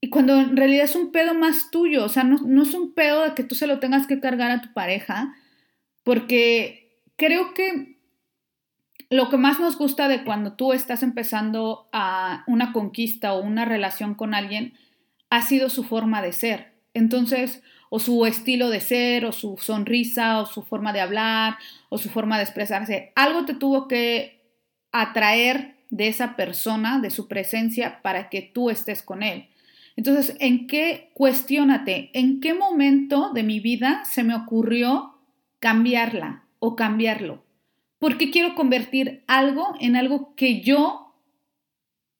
Y 0.00 0.10
cuando 0.10 0.40
en 0.40 0.56
realidad 0.56 0.86
es 0.86 0.96
un 0.96 1.12
pedo 1.12 1.34
más 1.34 1.70
tuyo, 1.70 2.04
o 2.04 2.08
sea, 2.08 2.24
no, 2.24 2.38
no 2.44 2.64
es 2.64 2.74
un 2.74 2.94
pedo 2.94 3.22
de 3.22 3.34
que 3.34 3.44
tú 3.44 3.54
se 3.54 3.68
lo 3.68 3.78
tengas 3.78 4.08
que 4.08 4.18
cargar 4.18 4.50
a 4.50 4.60
tu 4.60 4.72
pareja, 4.72 5.36
porque 6.02 6.98
creo 7.14 7.54
que 7.54 8.00
lo 9.08 9.30
que 9.30 9.36
más 9.36 9.60
nos 9.60 9.78
gusta 9.78 10.08
de 10.08 10.24
cuando 10.24 10.54
tú 10.54 10.72
estás 10.72 11.04
empezando 11.04 11.88
a 11.92 12.42
una 12.48 12.72
conquista 12.72 13.34
o 13.34 13.40
una 13.40 13.66
relación 13.66 14.16
con 14.16 14.34
alguien 14.34 14.74
ha 15.30 15.42
sido 15.42 15.68
su 15.68 15.84
forma 15.84 16.22
de 16.22 16.32
ser. 16.32 16.72
Entonces, 16.92 17.62
o 17.90 17.98
su 17.98 18.24
estilo 18.24 18.70
de 18.70 18.80
ser, 18.80 19.26
o 19.26 19.32
su 19.32 19.58
sonrisa, 19.58 20.40
o 20.40 20.46
su 20.46 20.62
forma 20.62 20.92
de 20.92 21.00
hablar, 21.00 21.58
o 21.90 21.98
su 21.98 22.08
forma 22.08 22.38
de 22.38 22.44
expresarse. 22.44 23.12
Algo 23.16 23.44
te 23.44 23.54
tuvo 23.54 23.88
que 23.88 24.40
atraer 24.92 25.76
de 25.90 26.08
esa 26.08 26.36
persona, 26.36 27.00
de 27.00 27.10
su 27.10 27.28
presencia, 27.28 28.00
para 28.00 28.30
que 28.30 28.42
tú 28.42 28.70
estés 28.70 29.02
con 29.02 29.22
él. 29.22 29.48
Entonces, 29.96 30.36
¿en 30.38 30.68
qué 30.68 31.10
cuestiónate? 31.14 32.10
¿En 32.14 32.40
qué 32.40 32.54
momento 32.54 33.32
de 33.34 33.42
mi 33.42 33.58
vida 33.58 34.04
se 34.04 34.22
me 34.22 34.36
ocurrió 34.36 35.18
cambiarla 35.58 36.44
o 36.60 36.76
cambiarlo? 36.76 37.44
¿Por 37.98 38.16
qué 38.16 38.30
quiero 38.30 38.54
convertir 38.54 39.24
algo 39.26 39.74
en 39.80 39.96
algo 39.96 40.34
que 40.36 40.60
yo 40.62 41.16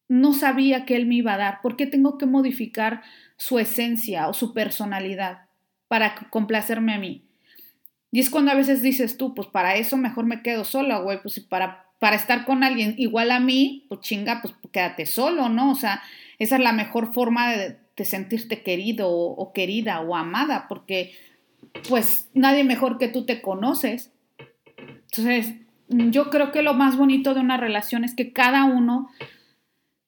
no 0.08 0.34
sabía 0.34 0.84
que 0.84 0.96
él 0.96 1.06
me 1.06 1.14
iba 1.14 1.34
a 1.34 1.38
dar? 1.38 1.60
¿Por 1.62 1.76
qué 1.76 1.86
tengo 1.86 2.18
que 2.18 2.26
modificar 2.26 3.02
su 3.36 3.60
esencia 3.60 4.28
o 4.28 4.34
su 4.34 4.52
personalidad? 4.52 5.49
Para 5.90 6.14
complacerme 6.30 6.94
a 6.94 6.98
mí. 6.98 7.24
Y 8.12 8.20
es 8.20 8.30
cuando 8.30 8.52
a 8.52 8.54
veces 8.54 8.80
dices 8.80 9.16
tú, 9.16 9.34
pues 9.34 9.48
para 9.48 9.74
eso 9.74 9.96
mejor 9.96 10.24
me 10.24 10.40
quedo 10.40 10.64
sola, 10.64 11.00
güey, 11.00 11.20
pues 11.20 11.40
para, 11.40 11.86
para 11.98 12.14
estar 12.14 12.44
con 12.44 12.62
alguien 12.62 12.94
igual 12.96 13.32
a 13.32 13.40
mí, 13.40 13.86
pues 13.88 14.00
chinga, 14.00 14.40
pues 14.40 14.54
quédate 14.70 15.04
solo, 15.04 15.48
¿no? 15.48 15.72
O 15.72 15.74
sea, 15.74 16.00
esa 16.38 16.54
es 16.54 16.62
la 16.62 16.70
mejor 16.70 17.12
forma 17.12 17.50
de, 17.50 17.76
sentirte 18.04 18.62
querido 18.62 19.10
o, 19.10 19.34
o, 19.34 19.52
querida 19.52 20.00
o 20.00 20.16
amada, 20.16 20.66
porque 20.68 21.12
pues 21.86 22.30
nadie 22.32 22.64
mejor 22.64 22.96
que 22.96 23.08
tú 23.08 23.26
te 23.26 23.42
conoces. 23.42 24.12
Entonces, 24.78 25.56
yo 25.88 26.30
creo 26.30 26.52
que 26.52 26.62
lo 26.62 26.72
más 26.72 26.96
bonito 26.96 27.34
de 27.34 27.40
una 27.40 27.56
relación 27.56 28.04
es 28.04 28.14
que 28.14 28.32
cada 28.32 28.64
uno 28.64 29.10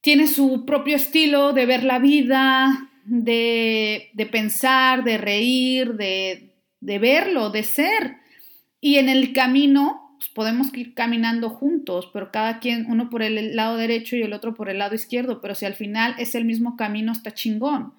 tiene 0.01 0.27
su 0.29 0.65
propio 0.65 0.97
estilo 0.97 1.53
de 1.53 1.67
ver 1.67 1.85
la 1.85 1.99
vida, 1.99 2.89
de, 3.05 4.29
pensar, 4.31 5.05
de 5.05 5.19
reír, 5.19 5.95
de, 5.95 6.53
verlo, 6.81 7.51
de 7.51 7.63
ser. 7.63 8.17
Y 8.81 8.97
en 8.97 9.09
el 9.09 9.33
camino 9.33 10.17
pues, 10.19 10.31
podemos 10.31 10.75
ir 10.75 10.95
caminando 10.95 11.51
juntos, 11.51 12.11
pero 12.13 12.31
cada 12.31 12.61
quien, 12.61 12.87
uno 12.89 13.11
por 13.11 13.23
el 13.23 13.57
lado 13.57 13.77
derecho 13.77 14.17
y 14.17 14.23
el 14.23 14.33
otro 14.33 14.55
por 14.55 14.69
el 14.69 14.79
lado 14.79 14.95
izquierdo, 14.95 15.41
pero 15.41 15.55
si 15.55 15.67
al 15.67 15.75
final 15.75 16.15
es 16.19 16.35
el 16.35 16.45
mismo 16.45 16.77
camino, 16.77 17.13
está 17.13 17.33
chingón. 17.33 17.93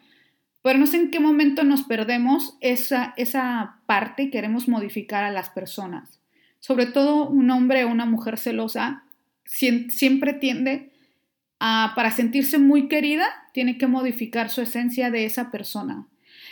pero 0.61 0.79
no 0.79 0.87
sé 0.87 0.97
en 0.97 1.11
qué 1.11 1.19
momento 1.19 1.63
nos 1.63 1.83
perdemos 1.83 2.57
esa, 2.61 3.13
esa 3.17 3.81
parte 3.85 4.23
y 4.23 4.29
queremos 4.29 4.67
modificar 4.67 5.23
a 5.23 5.31
las 5.31 5.49
personas. 5.49 6.19
Sobre 6.59 6.85
todo 6.85 7.27
un 7.27 7.51
hombre 7.51 7.83
o 7.83 7.89
una 7.89 8.05
mujer 8.05 8.37
celosa 8.37 9.03
siempre 9.45 10.33
tiende 10.33 10.91
a, 11.59 11.91
para 11.95 12.11
sentirse 12.11 12.57
muy 12.57 12.87
querida, 12.87 13.25
tiene 13.53 13.77
que 13.77 13.87
modificar 13.87 14.49
su 14.49 14.61
esencia 14.61 15.09
de 15.09 15.25
esa 15.25 15.51
persona. 15.51 16.07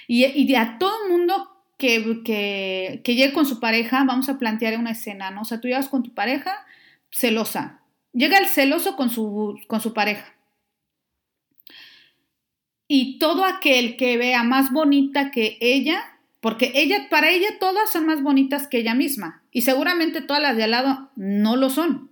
Y, 0.08 0.26
y 0.26 0.56
a 0.56 0.78
todo 0.78 0.94
el 1.04 1.12
mundo 1.12 1.50
que, 1.78 2.22
que, 2.24 3.02
que, 3.04 3.16
llegue 3.16 3.34
con 3.34 3.46
su 3.46 3.60
pareja, 3.60 4.04
vamos 4.06 4.30
a 4.30 4.38
plantear 4.38 4.78
una 4.80 4.92
escena, 4.92 5.32
¿no? 5.32 5.42
O 5.42 5.46
sea, 5.46 5.60
tú 5.60 5.68
llegas 5.68 5.90
con 5.90 6.04
tu 6.04 6.14
pareja 6.14 6.66
celosa. 7.10 7.82
Llega 8.14 8.38
el 8.38 8.48
celoso 8.48 8.96
con 8.96 9.10
su, 9.10 9.60
con 9.68 9.82
su 9.82 9.94
pareja 9.94 10.34
y 12.94 13.20
todo 13.20 13.46
aquel 13.46 13.96
que 13.96 14.18
vea 14.18 14.44
más 14.44 14.74
bonita 14.74 15.32
que 15.32 15.58
ella, 15.62 16.04
porque 16.42 16.74
ella, 16.76 17.08
para 17.10 17.30
ella 17.30 17.58
todas 17.58 17.90
son 17.90 18.06
más 18.06 18.22
bonitas 18.22 18.68
que 18.68 18.80
ella 18.80 18.96
misma, 18.96 19.44
y 19.50 19.62
seguramente 19.62 20.20
todas 20.20 20.42
las 20.42 20.58
de 20.58 20.66
al 20.66 20.72
lado 20.72 21.10
no 21.16 21.56
lo 21.56 21.70
son, 21.70 22.11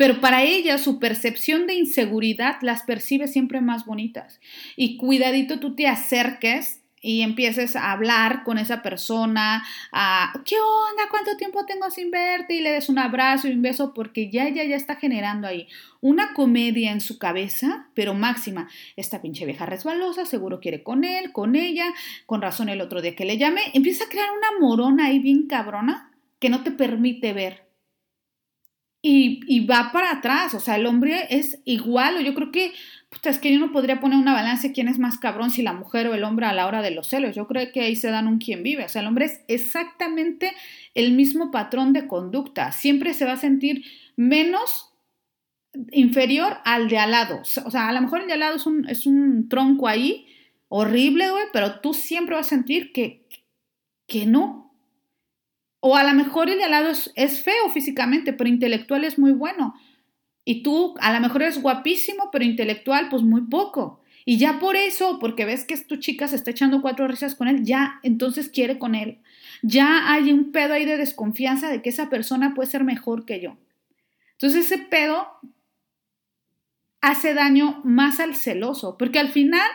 pero 0.00 0.18
para 0.22 0.44
ella 0.44 0.78
su 0.78 0.98
percepción 0.98 1.66
de 1.66 1.74
inseguridad 1.74 2.56
las 2.62 2.84
percibe 2.84 3.28
siempre 3.28 3.60
más 3.60 3.84
bonitas. 3.84 4.40
Y 4.74 4.96
cuidadito 4.96 5.60
tú 5.60 5.74
te 5.74 5.88
acerques 5.88 6.80
y 7.02 7.20
empieces 7.20 7.76
a 7.76 7.92
hablar 7.92 8.42
con 8.42 8.56
esa 8.56 8.80
persona, 8.80 9.62
a 9.92 10.32
¿qué 10.46 10.56
onda? 10.56 11.02
¿Cuánto 11.10 11.36
tiempo 11.36 11.66
tengo 11.66 11.90
sin 11.90 12.10
verte? 12.10 12.54
Y 12.54 12.62
le 12.62 12.70
des 12.70 12.88
un 12.88 12.98
abrazo 12.98 13.46
y 13.46 13.52
un 13.52 13.60
beso 13.60 13.92
porque 13.92 14.30
ya 14.30 14.48
ella 14.48 14.64
ya 14.64 14.76
está 14.76 14.96
generando 14.96 15.46
ahí 15.46 15.68
una 16.00 16.32
comedia 16.32 16.92
en 16.92 17.02
su 17.02 17.18
cabeza, 17.18 17.90
pero 17.92 18.14
máxima. 18.14 18.70
Esta 18.96 19.20
pinche 19.20 19.44
vieja 19.44 19.66
resbalosa 19.66 20.24
seguro 20.24 20.60
quiere 20.60 20.82
con 20.82 21.04
él, 21.04 21.30
con 21.30 21.56
ella, 21.56 21.92
con 22.24 22.40
razón 22.40 22.70
el 22.70 22.80
otro 22.80 23.02
día 23.02 23.14
que 23.14 23.26
le 23.26 23.36
llamé, 23.36 23.60
empieza 23.74 24.04
a 24.04 24.08
crear 24.08 24.30
una 24.30 24.66
morona 24.66 25.08
ahí 25.08 25.18
bien 25.18 25.46
cabrona 25.46 26.10
que 26.38 26.48
no 26.48 26.62
te 26.62 26.70
permite 26.70 27.34
ver. 27.34 27.69
Y, 29.02 29.66
va 29.66 29.92
para 29.92 30.12
atrás, 30.12 30.52
o 30.52 30.60
sea, 30.60 30.76
el 30.76 30.84
hombre 30.84 31.26
es 31.30 31.60
igual, 31.64 32.16
o 32.16 32.20
yo 32.20 32.34
creo 32.34 32.52
que 32.52 32.72
puta, 33.08 33.30
es 33.30 33.38
que 33.38 33.52
yo 33.52 33.58
no 33.58 33.72
podría 33.72 33.98
poner 33.98 34.18
una 34.18 34.34
balanza 34.34 34.72
quién 34.72 34.88
es 34.88 34.98
más 34.98 35.18
cabrón, 35.18 35.50
si 35.50 35.62
la 35.62 35.72
mujer 35.72 36.06
o 36.06 36.14
el 36.14 36.22
hombre 36.22 36.46
a 36.46 36.52
la 36.52 36.66
hora 36.66 36.82
de 36.82 36.90
los 36.90 37.08
celos. 37.08 37.34
Yo 37.34 37.46
creo 37.46 37.72
que 37.72 37.80
ahí 37.80 37.96
se 37.96 38.10
dan 38.10 38.28
un 38.28 38.38
quien 38.38 38.62
vive. 38.62 38.84
O 38.84 38.88
sea, 38.88 39.00
el 39.00 39.08
hombre 39.08 39.24
es 39.24 39.40
exactamente 39.48 40.52
el 40.94 41.12
mismo 41.12 41.50
patrón 41.50 41.92
de 41.92 42.06
conducta. 42.06 42.72
Siempre 42.72 43.14
se 43.14 43.24
va 43.24 43.32
a 43.32 43.36
sentir 43.36 43.84
menos 44.16 44.92
inferior 45.92 46.58
al 46.64 46.88
de 46.88 46.98
al 46.98 47.10
lado. 47.12 47.40
O 47.64 47.70
sea, 47.70 47.88
a 47.88 47.92
lo 47.92 48.00
mejor 48.00 48.20
el 48.20 48.26
de 48.26 48.34
al 48.34 48.40
lado 48.40 48.56
es 48.56 48.66
un, 48.66 48.88
es 48.88 49.06
un 49.06 49.48
tronco 49.48 49.88
ahí, 49.88 50.26
horrible, 50.68 51.30
güey, 51.30 51.44
pero 51.52 51.80
tú 51.80 51.94
siempre 51.94 52.36
vas 52.36 52.46
a 52.46 52.50
sentir 52.50 52.92
que, 52.92 53.26
que 54.06 54.26
no. 54.26 54.69
O 55.80 55.96
a 55.96 56.04
lo 56.04 56.14
mejor 56.14 56.50
el 56.50 56.58
de 56.58 56.64
al 56.64 56.70
lado 56.70 56.90
es, 56.90 57.42
feo 57.42 57.68
físicamente, 57.72 58.32
pero 58.32 58.48
intelectual 58.48 59.04
es 59.04 59.18
muy 59.18 59.32
bueno. 59.32 59.74
Y 60.44 60.62
tú 60.62 60.94
a 61.00 61.12
lo 61.12 61.20
mejor 61.20 61.42
eres 61.42 61.60
guapísimo, 61.60 62.30
pero 62.30 62.44
intelectual, 62.44 63.08
pues 63.08 63.22
muy 63.22 63.42
poco. 63.42 64.00
Y 64.26 64.36
ya 64.36 64.58
por 64.58 64.76
eso, 64.76 65.18
porque 65.18 65.46
ves 65.46 65.64
que 65.64 65.76
tu 65.78 65.96
chica 65.96 66.28
se 66.28 66.36
está 66.36 66.50
echando 66.50 66.82
cuatro 66.82 67.08
risas 67.08 67.34
con 67.34 67.48
él, 67.48 67.64
ya 67.64 67.98
entonces 68.02 68.50
quiere 68.50 68.78
con 68.78 68.94
él. 68.94 69.18
Ya 69.62 70.12
hay 70.12 70.32
un 70.32 70.52
pedo 70.52 70.74
ahí 70.74 70.84
de 70.84 70.98
desconfianza 70.98 71.70
de 71.70 71.82
que 71.82 71.88
esa 71.88 72.10
persona 72.10 72.54
puede 72.54 72.70
ser 72.70 72.84
mejor 72.84 73.24
que 73.24 73.40
yo. 73.40 73.56
Entonces 74.32 74.66
ese 74.66 74.78
pedo 74.78 75.26
hace 77.00 77.34
daño 77.34 77.80
más 77.84 78.20
al 78.20 78.36
celoso, 78.36 78.96
porque 78.98 79.18
al 79.18 79.30
final, 79.30 79.68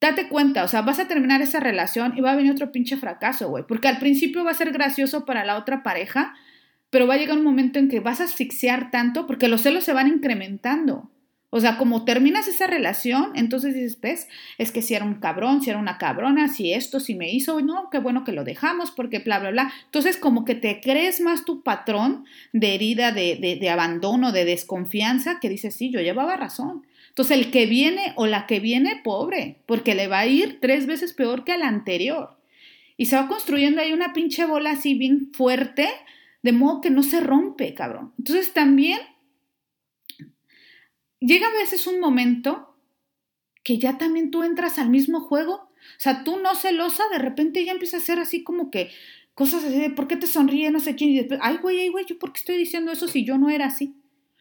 date 0.00 0.28
cuenta, 0.28 0.64
o 0.64 0.68
sea, 0.68 0.82
vas 0.82 0.98
a 0.98 1.08
terminar 1.08 1.42
esa 1.42 1.60
relación 1.60 2.14
y 2.16 2.20
va 2.20 2.32
a 2.32 2.36
venir 2.36 2.52
otro 2.52 2.72
pinche 2.72 2.96
fracaso, 2.96 3.48
güey, 3.48 3.64
porque 3.66 3.88
al 3.88 3.98
principio 3.98 4.44
va 4.44 4.50
a 4.50 4.54
ser 4.54 4.72
gracioso 4.72 5.24
para 5.24 5.44
la 5.44 5.56
otra 5.56 5.82
pareja, 5.82 6.34
pero 6.90 7.06
va 7.06 7.14
a 7.14 7.18
llegar 7.18 7.36
un 7.36 7.44
momento 7.44 7.78
en 7.78 7.88
que 7.88 8.00
vas 8.00 8.20
a 8.20 8.24
asfixiar 8.24 8.90
tanto 8.90 9.26
porque 9.26 9.48
los 9.48 9.62
celos 9.62 9.84
se 9.84 9.92
van 9.92 10.08
incrementando. 10.08 11.10
O 11.48 11.60
sea, 11.60 11.78
como 11.78 12.04
terminas 12.04 12.48
esa 12.48 12.66
relación, 12.66 13.30
entonces 13.34 13.74
dices, 13.74 14.00
ves, 14.00 14.28
es 14.58 14.72
que 14.72 14.82
si 14.82 14.94
era 14.94 15.04
un 15.04 15.20
cabrón, 15.20 15.62
si 15.62 15.70
era 15.70 15.78
una 15.78 15.96
cabrona, 15.96 16.48
si 16.48 16.72
esto, 16.72 17.00
si 17.00 17.14
me 17.14 17.32
hizo, 17.32 17.60
no, 17.60 17.88
qué 17.90 17.98
bueno 17.98 18.24
que 18.24 18.32
lo 18.32 18.44
dejamos, 18.44 18.90
porque 18.90 19.20
bla, 19.20 19.38
bla, 19.38 19.50
bla. 19.50 19.72
Entonces, 19.84 20.18
como 20.18 20.44
que 20.44 20.56
te 20.56 20.80
crees 20.80 21.20
más 21.20 21.44
tu 21.44 21.62
patrón 21.62 22.24
de 22.52 22.74
herida, 22.74 23.12
de, 23.12 23.36
de, 23.36 23.56
de 23.56 23.70
abandono, 23.70 24.32
de 24.32 24.44
desconfianza, 24.44 25.38
que 25.40 25.48
dices, 25.48 25.74
sí, 25.74 25.90
yo 25.90 26.00
llevaba 26.00 26.36
razón. 26.36 26.84
Entonces, 27.16 27.38
el 27.38 27.50
que 27.50 27.64
viene 27.64 28.12
o 28.16 28.26
la 28.26 28.46
que 28.46 28.60
viene, 28.60 29.00
pobre, 29.02 29.62
porque 29.64 29.94
le 29.94 30.06
va 30.06 30.18
a 30.18 30.26
ir 30.26 30.60
tres 30.60 30.86
veces 30.86 31.14
peor 31.14 31.44
que 31.44 31.52
al 31.52 31.62
anterior. 31.62 32.36
Y 32.98 33.06
se 33.06 33.16
va 33.16 33.26
construyendo 33.26 33.80
ahí 33.80 33.94
una 33.94 34.12
pinche 34.12 34.44
bola 34.44 34.72
así 34.72 34.92
bien 34.92 35.32
fuerte 35.32 35.88
de 36.42 36.52
modo 36.52 36.82
que 36.82 36.90
no 36.90 37.02
se 37.02 37.20
rompe, 37.20 37.72
cabrón. 37.72 38.12
Entonces 38.18 38.52
también 38.52 39.00
llega 41.18 41.46
a 41.46 41.52
veces 41.52 41.86
un 41.86 42.00
momento 42.00 42.76
que 43.64 43.78
ya 43.78 43.96
también 43.96 44.30
tú 44.30 44.42
entras 44.42 44.78
al 44.78 44.90
mismo 44.90 45.20
juego. 45.20 45.54
O 45.54 45.70
sea, 45.96 46.22
tú 46.22 46.38
no 46.38 46.54
celosa, 46.54 47.04
de 47.10 47.18
repente 47.18 47.64
ya 47.64 47.72
empieza 47.72 47.96
a 47.96 48.00
hacer 48.00 48.18
así 48.18 48.44
como 48.44 48.70
que 48.70 48.90
cosas 49.32 49.64
así 49.64 49.78
de 49.80 49.88
¿por 49.88 50.06
qué 50.06 50.16
te 50.16 50.26
sonríe? 50.26 50.70
No 50.70 50.80
sé 50.80 50.96
quién. 50.96 51.12
Y 51.12 51.16
después, 51.16 51.40
ay, 51.42 51.56
güey, 51.62 51.80
ay, 51.80 51.88
güey, 51.88 52.04
¿yo 52.04 52.18
por 52.18 52.34
qué 52.34 52.40
estoy 52.40 52.58
diciendo 52.58 52.92
eso 52.92 53.08
si 53.08 53.24
yo 53.24 53.38
no 53.38 53.48
era 53.48 53.64
así? 53.64 53.94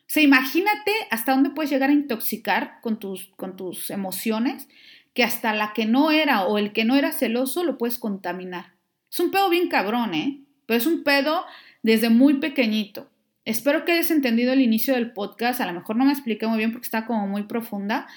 O 0.05 0.07
sea, 0.07 0.23
imagínate 0.23 0.91
hasta 1.09 1.33
dónde 1.33 1.49
puedes 1.49 1.71
llegar 1.71 1.89
a 1.89 1.93
intoxicar 1.93 2.79
con 2.81 2.99
tus, 2.99 3.31
con 3.35 3.55
tus 3.55 3.89
emociones, 3.89 4.67
que 5.13 5.23
hasta 5.23 5.53
la 5.53 5.73
que 5.73 5.85
no 5.85 6.11
era 6.11 6.43
o 6.43 6.57
el 6.57 6.73
que 6.73 6.85
no 6.85 6.95
era 6.95 7.11
celoso 7.11 7.63
lo 7.63 7.77
puedes 7.77 7.97
contaminar. 7.97 8.73
Es 9.09 9.19
un 9.19 9.31
pedo 9.31 9.49
bien 9.49 9.69
cabrón, 9.69 10.13
¿eh? 10.13 10.41
Pero 10.65 10.77
es 10.77 10.85
un 10.85 11.03
pedo 11.03 11.45
desde 11.83 12.09
muy 12.09 12.35
pequeñito. 12.35 13.09
Espero 13.45 13.85
que 13.85 13.93
hayas 13.93 14.11
entendido 14.11 14.53
el 14.53 14.61
inicio 14.61 14.95
del 14.95 15.13
podcast, 15.13 15.61
a 15.61 15.65
lo 15.67 15.73
mejor 15.73 15.95
no 15.95 16.05
me 16.05 16.11
expliqué 16.11 16.47
muy 16.47 16.57
bien 16.57 16.71
porque 16.71 16.85
está 16.85 17.05
como 17.05 17.27
muy 17.27 17.43
profunda, 17.43 18.07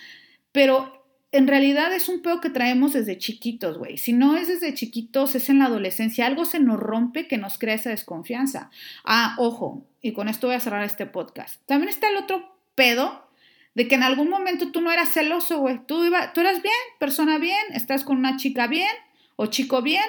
pero 0.52 0.97
en 1.30 1.46
realidad 1.46 1.94
es 1.94 2.08
un 2.08 2.22
pedo 2.22 2.40
que 2.40 2.48
traemos 2.48 2.94
desde 2.94 3.18
chiquitos, 3.18 3.76
güey. 3.76 3.98
Si 3.98 4.12
no 4.12 4.36
es 4.36 4.48
desde 4.48 4.74
chiquitos, 4.74 5.34
es 5.34 5.50
en 5.50 5.58
la 5.58 5.66
adolescencia. 5.66 6.26
Algo 6.26 6.44
se 6.44 6.58
nos 6.58 6.78
rompe 6.78 7.28
que 7.28 7.36
nos 7.36 7.58
crea 7.58 7.74
esa 7.74 7.90
desconfianza. 7.90 8.70
Ah, 9.04 9.34
ojo, 9.38 9.86
y 10.00 10.12
con 10.12 10.28
esto 10.28 10.46
voy 10.46 10.56
a 10.56 10.60
cerrar 10.60 10.84
este 10.84 11.06
podcast. 11.06 11.60
También 11.66 11.90
está 11.90 12.08
el 12.08 12.16
otro 12.16 12.56
pedo 12.74 13.28
de 13.74 13.88
que 13.88 13.94
en 13.94 14.02
algún 14.02 14.30
momento 14.30 14.72
tú 14.72 14.80
no 14.80 14.90
eras 14.90 15.12
celoso, 15.12 15.58
güey. 15.58 15.80
Tú, 15.86 16.02
tú 16.34 16.40
eras 16.40 16.62
bien, 16.62 16.74
persona 16.98 17.38
bien, 17.38 17.64
estás 17.74 18.04
con 18.04 18.16
una 18.16 18.36
chica 18.36 18.66
bien 18.66 18.90
o 19.36 19.46
chico 19.46 19.82
bien, 19.82 20.06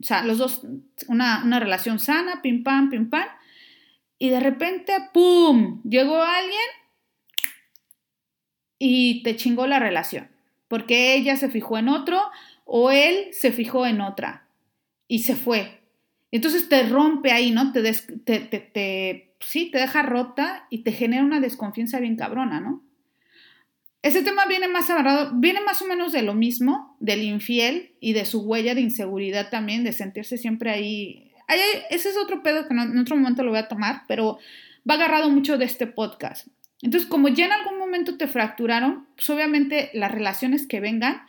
o 0.00 0.04
sea, 0.04 0.22
los 0.22 0.38
dos, 0.38 0.62
una, 1.08 1.42
una 1.44 1.58
relación 1.58 1.98
sana, 1.98 2.40
pim 2.42 2.62
pam, 2.62 2.90
pim 2.90 3.08
pam. 3.08 3.26
Y 4.18 4.28
de 4.28 4.40
repente, 4.40 4.92
¡pum! 5.12 5.82
Llegó 5.82 6.22
alguien 6.22 6.60
y 8.78 9.22
te 9.22 9.36
chingó 9.36 9.66
la 9.66 9.78
relación. 9.78 10.29
Porque 10.70 11.16
ella 11.16 11.34
se 11.34 11.48
fijó 11.48 11.78
en 11.78 11.88
otro 11.88 12.22
o 12.64 12.92
él 12.92 13.26
se 13.32 13.50
fijó 13.50 13.86
en 13.86 14.00
otra 14.00 14.46
y 15.08 15.24
se 15.24 15.34
fue. 15.34 15.80
Entonces 16.30 16.68
te 16.68 16.84
rompe 16.84 17.32
ahí, 17.32 17.50
¿no? 17.50 17.72
Te, 17.72 17.82
te, 17.82 18.38
te, 18.38 18.60
te, 18.60 19.34
sí, 19.40 19.72
te 19.72 19.78
deja 19.78 20.02
rota 20.02 20.68
y 20.70 20.84
te 20.84 20.92
genera 20.92 21.24
una 21.24 21.40
desconfianza 21.40 21.98
bien 21.98 22.14
cabrona, 22.14 22.60
¿no? 22.60 22.84
Ese 24.02 24.22
tema 24.22 24.46
viene 24.46 24.68
más 24.68 24.88
agarrado, 24.90 25.32
viene 25.34 25.60
más 25.60 25.82
o 25.82 25.86
menos 25.88 26.12
de 26.12 26.22
lo 26.22 26.34
mismo, 26.34 26.96
del 27.00 27.24
infiel 27.24 27.96
y 27.98 28.12
de 28.12 28.24
su 28.24 28.42
huella 28.42 28.76
de 28.76 28.82
inseguridad 28.82 29.50
también, 29.50 29.82
de 29.82 29.92
sentirse 29.92 30.38
siempre 30.38 30.70
ahí. 30.70 31.32
ese 31.90 32.10
es 32.10 32.16
otro 32.16 32.44
pedo 32.44 32.68
que 32.68 32.74
en 32.74 32.96
otro 32.96 33.16
momento 33.16 33.42
lo 33.42 33.50
voy 33.50 33.58
a 33.58 33.66
tomar, 33.66 34.04
pero 34.06 34.38
va 34.88 34.94
agarrado 34.94 35.30
mucho 35.30 35.58
de 35.58 35.64
este 35.64 35.88
podcast. 35.88 36.46
Entonces, 36.80 37.10
como 37.10 37.26
ya 37.26 37.46
en 37.46 37.52
algún 37.52 37.79
momento 37.90 38.16
te 38.16 38.26
fracturaron, 38.26 39.06
pues 39.16 39.28
obviamente 39.30 39.90
las 39.92 40.10
relaciones 40.10 40.66
que 40.66 40.80
vengan 40.80 41.22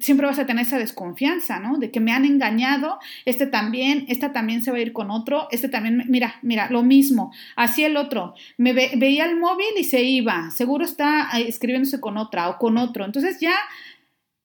siempre 0.00 0.26
vas 0.26 0.38
a 0.38 0.46
tener 0.46 0.64
esa 0.64 0.78
desconfianza, 0.78 1.60
¿no? 1.60 1.76
De 1.76 1.90
que 1.90 2.00
me 2.00 2.12
han 2.12 2.24
engañado, 2.24 2.98
este 3.26 3.46
también, 3.46 4.06
esta 4.08 4.32
también 4.32 4.62
se 4.62 4.70
va 4.70 4.78
a 4.78 4.80
ir 4.80 4.92
con 4.92 5.10
otro, 5.10 5.48
este 5.50 5.68
también, 5.68 6.04
mira, 6.08 6.36
mira, 6.42 6.70
lo 6.70 6.82
mismo, 6.82 7.32
así 7.54 7.84
el 7.84 7.96
otro, 7.96 8.34
me 8.56 8.72
veía 8.72 9.26
el 9.26 9.36
móvil 9.36 9.66
y 9.78 9.84
se 9.84 10.02
iba, 10.02 10.50
seguro 10.50 10.84
está 10.84 11.28
escribiéndose 11.38 12.00
con 12.00 12.16
otra 12.16 12.48
o 12.48 12.58
con 12.58 12.78
otro, 12.78 13.04
entonces 13.04 13.40
ya 13.40 13.56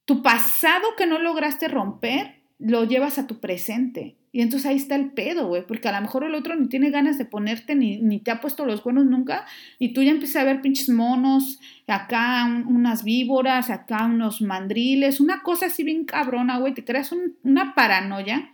tu 0.04 0.22
pasado 0.22 0.96
que 0.98 1.06
no 1.06 1.20
lograste 1.20 1.68
romper, 1.68 2.42
lo 2.58 2.84
llevas 2.84 3.18
a 3.18 3.28
tu 3.28 3.40
presente. 3.40 4.19
Y 4.32 4.42
entonces 4.42 4.70
ahí 4.70 4.76
está 4.76 4.96
el 4.96 5.12
pedo, 5.12 5.48
güey, 5.48 5.66
porque 5.66 5.88
a 5.88 5.92
lo 5.92 6.02
mejor 6.02 6.24
el 6.24 6.36
otro 6.36 6.56
ni 6.56 6.68
tiene 6.68 6.92
ganas 6.92 7.18
de 7.18 7.26
ponerte, 7.26 7.76
ni, 7.76 7.98
ni 7.98 8.20
te 8.20 8.32
ha 8.32 8.40
puesto 8.40 8.66
los 8.66 8.84
buenos 8.84 9.06
nunca, 9.06 9.46
y 9.80 9.94
tú 9.94 10.04
ya 10.04 10.12
empiezas 10.12 10.44
a 10.44 10.46
ver 10.46 10.62
pinches 10.62 10.90
monos, 10.90 11.60
acá 11.88 12.46
unas 12.68 13.04
víboras, 13.04 13.70
acá 13.70 14.06
unos 14.06 14.42
mandriles, 14.42 15.20
una 15.20 15.42
cosa 15.42 15.66
así 15.66 15.84
bien 15.84 16.06
cabrona, 16.06 16.60
güey, 16.60 16.74
te 16.74 16.86
creas 16.86 17.12
una 17.44 17.74
paranoia 17.74 18.54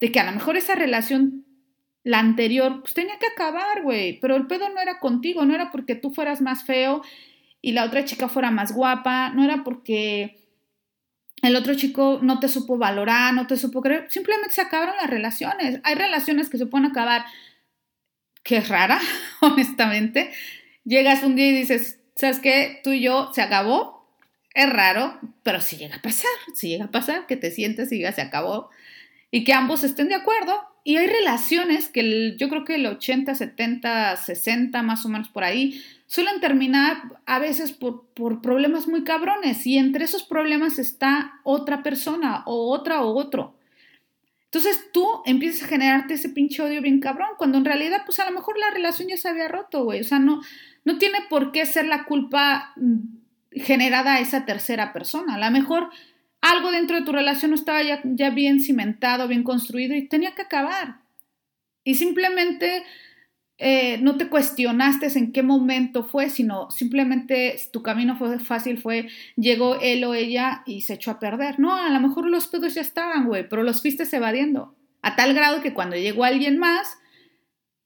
de 0.00 0.12
que 0.12 0.20
a 0.20 0.26
lo 0.26 0.32
mejor 0.32 0.56
esa 0.56 0.74
relación, 0.74 1.46
la 2.04 2.18
anterior, 2.18 2.80
pues 2.82 2.94
tenía 2.94 3.18
que 3.18 3.26
acabar, 3.26 3.82
güey, 3.82 4.20
pero 4.20 4.36
el 4.36 4.46
pedo 4.46 4.68
no 4.68 4.80
era 4.80 5.00
contigo, 5.00 5.44
no 5.44 5.54
era 5.54 5.70
porque 5.70 5.94
tú 5.94 6.10
fueras 6.10 6.40
más 6.40 6.64
feo 6.64 7.02
y 7.62 7.72
la 7.72 7.84
otra 7.84 8.04
chica 8.04 8.28
fuera 8.28 8.50
más 8.50 8.72
guapa, 8.72 9.30
no 9.30 9.42
era 9.42 9.64
porque 9.64 10.45
el 11.42 11.56
otro 11.56 11.74
chico 11.74 12.18
no 12.22 12.40
te 12.40 12.48
supo 12.48 12.78
valorar, 12.78 13.34
no 13.34 13.46
te 13.46 13.56
supo 13.56 13.82
creer, 13.82 14.06
simplemente 14.10 14.54
se 14.54 14.62
acabaron 14.62 14.96
las 14.96 15.10
relaciones. 15.10 15.80
Hay 15.84 15.94
relaciones 15.94 16.48
que 16.48 16.58
se 16.58 16.66
pueden 16.66 16.86
acabar, 16.86 17.24
que 18.42 18.58
es 18.58 18.68
rara, 18.68 19.00
honestamente. 19.40 20.32
Llegas 20.84 21.22
un 21.22 21.36
día 21.36 21.48
y 21.48 21.52
dices, 21.52 22.00
¿sabes 22.16 22.38
qué? 22.38 22.80
Tú 22.82 22.92
y 22.92 23.00
yo 23.00 23.30
se 23.34 23.42
acabó. 23.42 23.96
Es 24.54 24.70
raro, 24.70 25.20
pero 25.42 25.60
sí 25.60 25.76
llega 25.76 25.96
a 25.96 26.02
pasar, 26.02 26.30
sí 26.54 26.68
llega 26.68 26.86
a 26.86 26.90
pasar 26.90 27.26
que 27.26 27.36
te 27.36 27.50
sientes 27.50 27.92
y 27.92 28.00
ya 28.00 28.12
se 28.12 28.22
acabó 28.22 28.70
y 29.30 29.44
que 29.44 29.52
ambos 29.52 29.84
estén 29.84 30.08
de 30.08 30.14
acuerdo. 30.14 30.62
Y 30.82 30.96
hay 30.96 31.08
relaciones 31.08 31.88
que 31.88 32.36
yo 32.38 32.48
creo 32.48 32.64
que 32.64 32.76
el 32.76 32.86
80, 32.86 33.34
70, 33.34 34.16
60 34.16 34.82
más 34.82 35.04
o 35.04 35.08
menos 35.08 35.28
por 35.28 35.44
ahí 35.44 35.82
suelen 36.06 36.40
terminar 36.40 37.20
a 37.26 37.38
veces 37.38 37.72
por, 37.72 38.06
por, 38.14 38.40
problemas 38.40 38.86
muy 38.86 39.04
cabrones 39.04 39.66
y 39.66 39.78
entre 39.78 40.04
esos 40.04 40.22
problemas 40.22 40.78
está 40.78 41.40
otra 41.42 41.82
persona 41.82 42.42
o 42.46 42.70
otra 42.70 43.02
o 43.02 43.14
otro. 43.14 43.56
Entonces 44.44 44.90
tú 44.92 45.06
empiezas 45.26 45.64
a 45.64 45.68
generarte 45.68 46.14
ese 46.14 46.28
pinche 46.28 46.62
odio 46.62 46.80
bien 46.80 47.00
cabrón, 47.00 47.30
cuando 47.36 47.58
en 47.58 47.64
realidad 47.64 48.02
pues 48.06 48.20
a 48.20 48.24
lo 48.24 48.30
mejor 48.30 48.58
la 48.58 48.70
relación 48.70 49.08
ya 49.08 49.16
se 49.16 49.28
había 49.28 49.48
roto, 49.48 49.84
güey. 49.84 50.00
O 50.00 50.04
sea, 50.04 50.18
no, 50.18 50.40
no 50.84 50.98
tiene 50.98 51.18
por 51.28 51.52
qué 51.52 51.66
ser 51.66 51.86
la 51.86 52.04
culpa 52.04 52.72
mm, 52.76 53.60
generada 53.60 54.14
a 54.14 54.20
esa 54.20 54.46
tercera 54.46 54.92
persona. 54.92 55.34
A 55.34 55.38
lo 55.38 55.50
mejor 55.50 55.90
algo 56.40 56.70
dentro 56.70 56.96
de 56.96 57.04
tu 57.04 57.12
relación 57.12 57.50
no 57.50 57.56
estaba 57.56 57.82
ya, 57.82 58.00
ya 58.04 58.30
bien 58.30 58.60
cimentado, 58.60 59.28
bien 59.28 59.42
construido 59.42 59.94
y 59.94 60.08
tenía 60.08 60.34
que 60.34 60.42
acabar. 60.42 61.00
Y 61.82 61.96
simplemente 61.96 62.84
eh, 63.58 63.96
no 64.02 64.18
te 64.18 64.28
cuestionaste 64.28 65.06
en 65.18 65.32
qué 65.32 65.42
momento 65.42 66.04
fue, 66.04 66.28
sino 66.28 66.70
simplemente 66.70 67.56
tu 67.72 67.82
camino 67.82 68.16
fue 68.16 68.38
fácil, 68.38 68.78
fue, 68.78 69.08
llegó 69.36 69.80
él 69.80 70.04
o 70.04 70.12
ella 70.12 70.62
y 70.66 70.82
se 70.82 70.94
echó 70.94 71.10
a 71.10 71.18
perder. 71.18 71.58
No, 71.58 71.74
a 71.74 71.88
lo 71.88 72.00
mejor 72.00 72.28
los 72.28 72.48
pedos 72.48 72.74
ya 72.74 72.82
estaban, 72.82 73.26
güey, 73.26 73.48
pero 73.48 73.62
los 73.62 73.80
fuiste 73.80 74.04
evadiendo. 74.14 74.74
A 75.00 75.16
tal 75.16 75.32
grado 75.32 75.62
que 75.62 75.72
cuando 75.72 75.96
llegó 75.96 76.24
alguien 76.24 76.58
más 76.58 76.98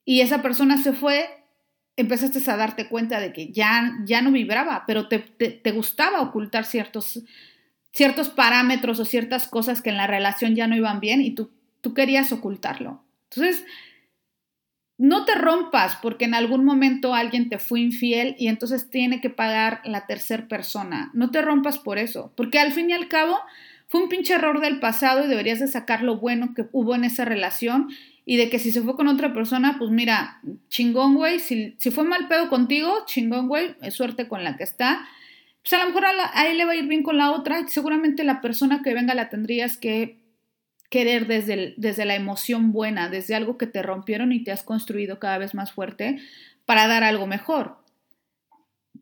y 0.05 0.23
esa 0.23 0.43
persona 0.43 0.83
se 0.83 0.93
fue, 0.93 1.29
empezaste 1.97 2.51
a 2.51 2.57
darte 2.57 2.89
cuenta 2.89 3.21
de 3.21 3.33
que 3.33 3.53
ya, 3.53 3.97
ya 4.05 4.23
no 4.23 4.33
vibraba, 4.33 4.85
pero 4.89 5.07
te, 5.07 5.19
te 5.19 5.71
gustaba 5.71 6.21
ocultar 6.21 6.65
ciertos, 6.65 7.23
ciertos 7.93 8.29
parámetros 8.29 8.99
o 8.99 9.05
ciertas 9.05 9.47
cosas 9.47 9.83
que 9.83 9.91
en 9.91 9.99
la 9.99 10.09
relación 10.09 10.57
ya 10.57 10.67
no 10.67 10.75
iban 10.75 10.99
bien 10.99 11.21
y 11.21 11.31
tú, 11.31 11.53
tú 11.81 11.95
querías 11.95 12.33
ocultarlo. 12.33 13.05
Entonces, 13.31 13.65
no 15.01 15.25
te 15.25 15.35
rompas 15.35 15.97
porque 16.03 16.27
en 16.27 16.35
algún 16.35 16.63
momento 16.63 17.15
alguien 17.15 17.49
te 17.49 17.59
fue 17.59 17.81
infiel 17.81 18.37
y 18.39 18.49
entonces 18.49 18.91
tiene 18.91 19.23
que 19.23 19.31
pagar 19.31 19.81
la 19.85 20.05
tercera 20.05 20.47
persona. 20.47 21.11
No 21.15 21.31
te 21.31 21.41
rompas 21.41 21.79
por 21.79 21.97
eso, 21.97 22.35
porque 22.37 22.59
al 22.59 22.73
fin 22.73 22.91
y 22.91 22.93
al 22.93 23.09
cabo 23.09 23.39
fue 23.89 24.03
un 24.03 24.11
pinche 24.11 24.35
error 24.35 24.61
del 24.61 24.79
pasado 24.79 25.25
y 25.25 25.29
deberías 25.29 25.59
de 25.59 25.69
sacar 25.69 26.03
lo 26.03 26.19
bueno 26.19 26.53
que 26.55 26.67
hubo 26.73 26.95
en 26.95 27.05
esa 27.05 27.25
relación 27.25 27.89
y 28.27 28.37
de 28.37 28.51
que 28.51 28.59
si 28.59 28.73
se 28.73 28.83
fue 28.83 28.95
con 28.95 29.09
otra 29.09 29.33
persona, 29.33 29.77
pues 29.79 29.91
mira, 29.91 30.43
chingón, 30.69 31.15
güey, 31.15 31.41
si, 31.41 31.75
fue 31.91 32.05
mal 32.05 32.29
pedo 32.29 32.51
contigo, 32.51 32.95
chingón, 33.07 33.49
güey, 33.49 33.77
es 33.81 33.95
suerte 33.95 34.29
con 34.29 34.45
la 34.45 34.59
que 34.59 34.65
está. 34.65 35.09
Pues 35.63 35.73
a 35.73 35.79
lo 35.79 35.87
mejor 35.87 36.05
a, 36.05 36.45
le 36.53 36.65
va 36.67 36.73
a 36.73 36.77
ir 36.77 36.87
bien 36.87 37.03
con 37.03 37.17
la 37.17 37.31
otra 37.31 37.61
y 37.61 37.69
seguramente 37.69 38.23
la 38.23 38.43
persona 38.43 38.83
que 38.85 38.93
venga 38.93 39.15
la 39.15 39.31
tendrías 39.31 39.79
que 39.79 40.20
querer 40.91 41.27
desde, 41.27 41.75
desde 41.77 42.05
la 42.05 42.17
emoción 42.17 42.73
buena, 42.73 43.09
desde 43.09 43.35
algo 43.35 43.57
que 43.57 43.67
te 43.67 43.83
rompieron 43.83 44.33
y 44.33 44.45
te 44.45 44.53
has 44.53 44.63
construido 44.63 45.19
cada 45.19 45.39
vez 45.39 45.55
más 45.55 45.73
fuerte 45.73 46.21
para 46.67 46.89
dar 46.89 47.05
algo 47.05 47.27
mejor. 47.27 47.79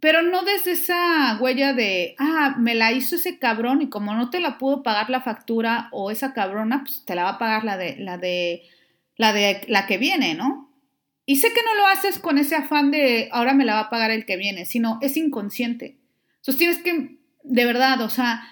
Pero 0.00 0.22
no 0.22 0.44
desde 0.44 0.72
esa 0.72 1.36
huella 1.40 1.72
de, 1.72 2.14
ah, 2.18 2.54
me 2.58 2.74
la 2.74 2.92
hizo 2.92 3.16
ese 3.16 3.38
cabrón 3.38 3.82
y 3.82 3.88
como 3.88 4.14
no 4.14 4.30
te 4.30 4.38
la 4.38 4.58
pudo 4.58 4.82
pagar 4.82 5.10
la 5.10 5.22
factura 5.22 5.88
o 5.90 6.10
esa 6.10 6.34
cabrona, 6.34 6.84
pues 6.84 7.04
te 7.04 7.14
la 7.14 7.24
va 7.24 7.30
a 7.30 7.38
pagar 7.38 7.64
la 7.64 7.76
de, 7.76 7.96
la 7.96 8.16
de, 8.18 8.62
la 9.16 9.32
de 9.32 9.62
la 9.66 9.86
que 9.86 9.98
viene, 9.98 10.34
¿no? 10.34 10.70
Y 11.26 11.36
sé 11.36 11.52
que 11.52 11.62
no 11.62 11.74
lo 11.74 11.86
haces 11.86 12.18
con 12.18 12.38
ese 12.38 12.54
afán 12.54 12.90
de 12.90 13.28
ahora 13.32 13.54
me 13.54 13.64
la 13.64 13.74
va 13.74 13.80
a 13.80 13.90
pagar 13.90 14.10
el 14.10 14.24
que 14.24 14.36
viene, 14.36 14.66
sino 14.66 14.98
es 15.02 15.16
inconsciente. 15.16 15.98
Entonces 16.36 16.56
tienes 16.56 16.78
que, 16.78 17.18
de 17.42 17.64
verdad, 17.66 18.00
o 18.02 18.08
sea, 18.08 18.48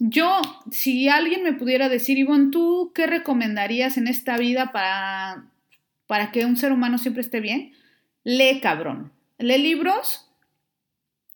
yo, 0.00 0.40
si 0.70 1.10
alguien 1.10 1.42
me 1.42 1.52
pudiera 1.52 1.90
decir, 1.90 2.16
Ivonne, 2.16 2.50
¿tú 2.50 2.90
qué 2.94 3.06
recomendarías 3.06 3.98
en 3.98 4.08
esta 4.08 4.38
vida 4.38 4.72
para, 4.72 5.44
para 6.06 6.32
que 6.32 6.46
un 6.46 6.56
ser 6.56 6.72
humano 6.72 6.96
siempre 6.96 7.20
esté 7.20 7.40
bien? 7.40 7.74
Lee 8.24 8.60
cabrón. 8.60 9.12
Lee 9.38 9.58
libros, 9.58 10.26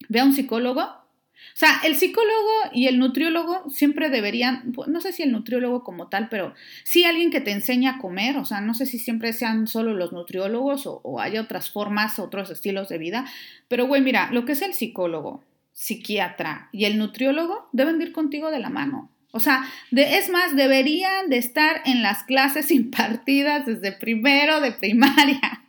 ve 0.08 0.20
a 0.20 0.24
un 0.24 0.32
psicólogo. 0.32 0.80
O 0.80 1.56
sea, 1.56 1.80
el 1.84 1.94
psicólogo 1.96 2.70
y 2.72 2.86
el 2.86 2.98
nutriólogo 2.98 3.68
siempre 3.68 4.08
deberían, 4.08 4.72
no 4.86 5.00
sé 5.02 5.12
si 5.12 5.22
el 5.22 5.32
nutriólogo 5.32 5.84
como 5.84 6.08
tal, 6.08 6.30
pero 6.30 6.54
sí 6.84 7.04
alguien 7.04 7.30
que 7.30 7.42
te 7.42 7.50
enseña 7.50 7.92
a 7.92 7.98
comer, 7.98 8.38
o 8.38 8.46
sea, 8.46 8.62
no 8.62 8.72
sé 8.72 8.86
si 8.86 8.98
siempre 8.98 9.34
sean 9.34 9.66
solo 9.66 9.92
los 9.92 10.12
nutriólogos 10.12 10.86
o, 10.86 11.00
o 11.04 11.20
hay 11.20 11.36
otras 11.36 11.70
formas, 11.70 12.18
otros 12.18 12.50
estilos 12.50 12.88
de 12.88 12.96
vida, 12.96 13.26
pero 13.68 13.86
güey, 13.86 14.00
mira, 14.00 14.30
lo 14.32 14.46
que 14.46 14.52
es 14.52 14.62
el 14.62 14.72
psicólogo, 14.72 15.44
psiquiatra 15.74 16.70
y 16.72 16.86
el 16.86 16.96
nutriólogo 16.96 17.68
deben 17.72 18.00
ir 18.00 18.12
contigo 18.12 18.50
de 18.50 18.60
la 18.60 18.70
mano. 18.70 19.10
O 19.32 19.40
sea, 19.40 19.68
de, 19.90 20.18
es 20.18 20.30
más, 20.30 20.54
deberían 20.54 21.28
de 21.28 21.38
estar 21.38 21.82
en 21.84 22.02
las 22.02 22.22
clases 22.22 22.70
impartidas 22.70 23.66
desde 23.66 23.92
primero 23.92 24.60
de 24.60 24.72
primaria. 24.72 25.60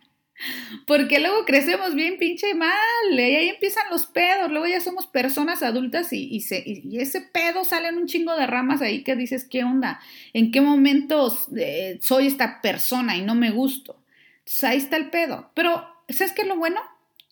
Porque 0.85 1.19
luego 1.19 1.45
crecemos 1.45 1.95
bien 1.95 2.17
pinche 2.19 2.53
mal, 2.53 2.69
y 3.09 3.19
ahí 3.19 3.49
empiezan 3.49 3.85
los 3.89 4.05
pedos, 4.05 4.51
luego 4.51 4.67
ya 4.67 4.81
somos 4.81 5.07
personas 5.07 5.63
adultas 5.63 6.11
y, 6.11 6.27
y, 6.29 6.43
y 6.83 6.99
ese 6.99 7.21
pedo 7.21 7.63
sale 7.63 7.87
en 7.87 7.97
un 7.97 8.05
chingo 8.05 8.35
de 8.35 8.45
ramas 8.45 8.81
ahí 8.81 9.03
que 9.03 9.15
dices, 9.15 9.47
¿qué 9.49 9.63
onda? 9.63 9.99
¿En 10.33 10.51
qué 10.51 10.59
momento 10.59 11.35
eh, 11.57 11.97
soy 12.01 12.27
esta 12.27 12.61
persona 12.61 13.15
y 13.15 13.21
no 13.21 13.33
me 13.33 13.49
gusto? 13.49 14.03
Entonces 14.39 14.63
ahí 14.65 14.77
está 14.77 14.97
el 14.97 15.09
pedo. 15.09 15.51
Pero, 15.55 15.87
¿sabes 16.09 16.33
qué 16.33 16.43
es 16.43 16.47
lo 16.47 16.57
bueno? 16.57 16.81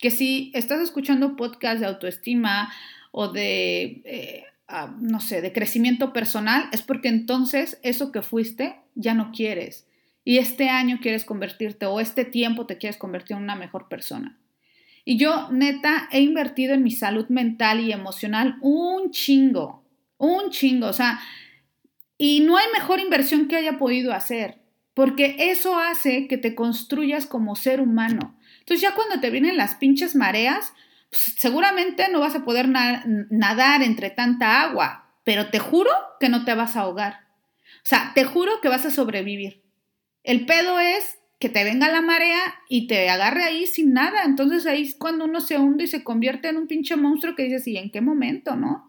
Que 0.04 0.12
si 0.12 0.52
estás 0.54 0.82
escuchando 0.82 1.38
podcast 1.38 1.80
de 1.80 1.86
autoestima 1.86 2.74
o 3.14 3.30
de, 3.30 4.02
eh, 4.04 4.44
ah, 4.68 4.94
no 5.00 5.22
sé, 5.22 5.42
de 5.42 5.54
crecimiento 5.54 6.12
personal, 6.12 6.68
es 6.74 6.82
porque 6.82 7.08
entonces 7.08 7.80
eso 7.84 8.12
que 8.12 8.22
fuiste 8.22 8.76
ya 8.96 9.14
no 9.14 9.32
quieres. 9.32 9.88
Y 10.26 10.40
este 10.40 10.68
año 10.68 11.00
quieres 11.02 11.24
convertirte 11.24 11.86
o 11.86 12.02
este 12.02 12.26
tiempo 12.26 12.66
te 12.66 12.78
quieres 12.78 12.98
convertir 12.98 13.38
en 13.38 13.44
una 13.44 13.56
mejor 13.56 13.88
persona. 13.88 14.38
Y 15.06 15.16
yo, 15.16 15.48
neta, 15.54 16.10
he 16.12 16.20
invertido 16.20 16.74
en 16.74 16.84
mi 16.84 16.92
salud 16.92 17.30
mental 17.30 17.80
y 17.80 17.94
emocional 17.94 18.58
un 18.60 19.10
chingo, 19.12 19.86
un 20.18 20.50
chingo. 20.50 20.88
O 20.88 20.94
sea, 20.94 21.22
y 22.18 22.42
no 22.42 22.58
hay 22.58 22.66
mejor 22.74 23.00
inversión 23.00 23.48
que 23.48 23.56
haya 23.56 23.78
podido 23.78 24.12
hacer, 24.12 24.64
porque 24.94 25.38
eso 25.40 25.80
hace 25.80 26.28
que 26.28 26.38
te 26.38 26.56
construyas 26.56 27.26
como 27.26 27.56
ser 27.56 27.80
humano. 27.80 28.38
Entonces 28.64 28.82
ya 28.82 28.96
cuando 28.96 29.20
te 29.20 29.30
vienen 29.30 29.58
las 29.58 29.76
pinches 29.76 30.16
mareas, 30.16 30.74
pues, 31.10 31.36
seguramente 31.38 32.08
no 32.10 32.22
vas 32.22 32.34
a 32.34 32.46
poder 32.46 32.70
nadar 32.70 33.84
entre 33.84 34.10
tanta 34.10 34.62
agua, 34.62 35.14
pero 35.26 35.50
te 35.50 35.60
juro 35.60 35.92
que 36.22 36.30
no 36.30 36.46
te 36.46 36.56
vas 36.56 36.78
a 36.78 36.82
ahogar. 36.82 37.28
O 37.78 37.86
sea, 37.86 38.14
te 38.16 38.24
juro 38.24 38.62
que 38.62 38.70
vas 38.70 38.86
a 38.86 38.92
sobrevivir. 38.92 39.64
El 40.24 40.46
pedo 40.46 40.80
es 40.80 41.18
que 41.40 41.50
te 41.50 41.66
venga 41.66 41.92
la 41.92 42.02
marea 42.02 42.56
y 42.70 42.88
te 42.88 43.10
agarre 43.10 43.44
ahí 43.44 43.68
sin 43.68 43.92
nada. 43.92 44.24
Entonces 44.24 44.66
ahí 44.66 44.84
es 44.84 44.96
cuando 44.96 45.26
uno 45.26 45.42
se 45.42 45.58
hunde 45.58 45.84
y 45.84 45.88
se 45.88 46.04
convierte 46.04 46.48
en 46.48 46.56
un 46.56 46.68
pinche 46.68 46.96
monstruo 46.96 47.36
que 47.36 47.44
dices, 47.44 47.68
¿y 47.68 47.76
en 47.78 47.92
qué 47.92 48.00
momento, 48.00 48.56
no? 48.56 48.88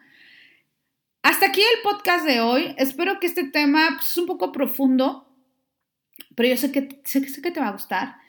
Hasta 1.22 1.46
aquí 1.46 1.60
el 1.60 1.82
podcast 1.82 2.24
de 2.24 2.40
hoy. 2.40 2.74
Espero 2.78 3.18
que 3.18 3.26
este 3.26 3.44
tema 3.44 3.96
pues, 3.96 4.12
es 4.12 4.18
un 4.18 4.26
poco 4.26 4.52
profundo, 4.52 5.34
pero 6.36 6.48
yo 6.48 6.56
sé 6.56 6.70
que, 6.70 7.00
sé, 7.04 7.28
sé 7.28 7.42
que 7.42 7.50
te 7.50 7.60
va 7.60 7.68
a 7.68 7.72
gustar. 7.72 8.23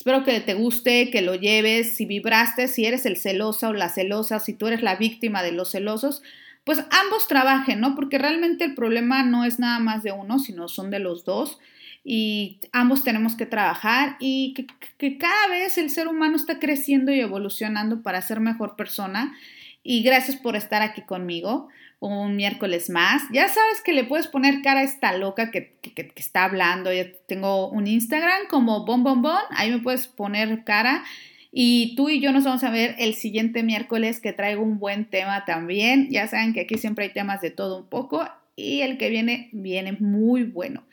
Espero 0.00 0.24
que 0.24 0.40
te 0.40 0.54
guste, 0.54 1.10
que 1.10 1.20
lo 1.20 1.34
lleves, 1.34 1.94
si 1.94 2.06
vibraste, 2.06 2.68
si 2.68 2.86
eres 2.86 3.04
el 3.04 3.18
celosa 3.18 3.68
o 3.68 3.74
la 3.74 3.90
celosa, 3.90 4.40
si 4.40 4.54
tú 4.54 4.66
eres 4.66 4.80
la 4.80 4.96
víctima 4.96 5.42
de 5.42 5.52
los 5.52 5.72
celosos, 5.72 6.22
pues 6.64 6.78
ambos 6.90 7.28
trabajen, 7.28 7.80
¿no? 7.80 7.94
Porque 7.94 8.16
realmente 8.16 8.64
el 8.64 8.74
problema 8.74 9.22
no 9.24 9.44
es 9.44 9.58
nada 9.58 9.78
más 9.78 10.02
de 10.02 10.12
uno, 10.12 10.38
sino 10.38 10.68
son 10.68 10.90
de 10.90 11.00
los 11.00 11.26
dos 11.26 11.58
y 12.02 12.60
ambos 12.72 13.04
tenemos 13.04 13.36
que 13.36 13.44
trabajar 13.44 14.16
y 14.20 14.54
que, 14.54 14.66
que, 14.96 15.18
cada 15.18 15.48
vez 15.48 15.76
el 15.76 15.90
ser 15.90 16.08
humano 16.08 16.36
está 16.36 16.58
creciendo 16.58 17.12
y 17.12 17.20
evolucionando 17.20 18.02
para 18.02 18.22
ser 18.22 18.40
mejor 18.40 18.76
persona. 18.76 19.36
Y 19.82 20.02
gracias 20.02 20.38
por 20.38 20.56
estar 20.56 20.80
aquí 20.80 21.02
conmigo 21.02 21.68
un 22.00 22.34
miércoles 22.34 22.90
más. 22.90 23.22
Ya 23.30 23.48
sabes 23.48 23.82
que 23.84 23.92
le 23.92 24.04
puedes 24.04 24.26
poner 24.26 24.62
cara 24.62 24.80
a 24.80 24.84
esta 24.84 25.16
loca 25.16 25.50
que, 25.50 25.78
está 26.16 26.44
hablando. 26.44 26.90
Tengo 27.26 27.68
un 27.68 27.86
Instagram 27.86 28.48
como 28.48 28.84
bon, 28.84 29.04
bon, 29.04 29.22
bon. 29.22 29.38
Ahí 29.50 29.70
me 29.70 29.78
puedes 29.78 30.06
poner 30.06 30.64
cara. 30.64 31.04
Y 31.52 31.94
tú 31.96 32.08
y 32.08 32.20
yo 32.20 32.32
nos 32.32 32.44
vamos 32.44 32.64
a 32.64 32.70
ver 32.70 32.94
el 32.98 33.14
siguiente 33.14 33.62
miércoles 33.62 34.20
que 34.20 34.32
traigo 34.32 34.62
un 34.62 34.78
buen 34.78 35.04
tema 35.04 35.44
también. 35.44 36.08
Ya 36.10 36.26
saben 36.26 36.54
que 36.54 36.60
aquí 36.60 36.78
siempre 36.78 37.06
hay 37.06 37.12
temas 37.12 37.40
de 37.40 37.50
todo 37.50 37.78
un 37.78 37.88
poco. 37.88 38.26
Y 38.56 38.80
el 38.80 38.98
que 38.98 39.10
viene, 39.10 39.50
viene 39.52 39.92
muy 39.92 40.44
bueno. 40.44 40.84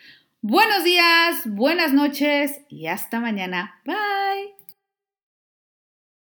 Buenos 0.42 0.84
días, 0.84 1.42
buenas 1.46 1.94
noches 1.94 2.62
y 2.70 2.88
hasta 2.88 3.20
mañana. 3.20 3.82
Bye. 3.86 4.57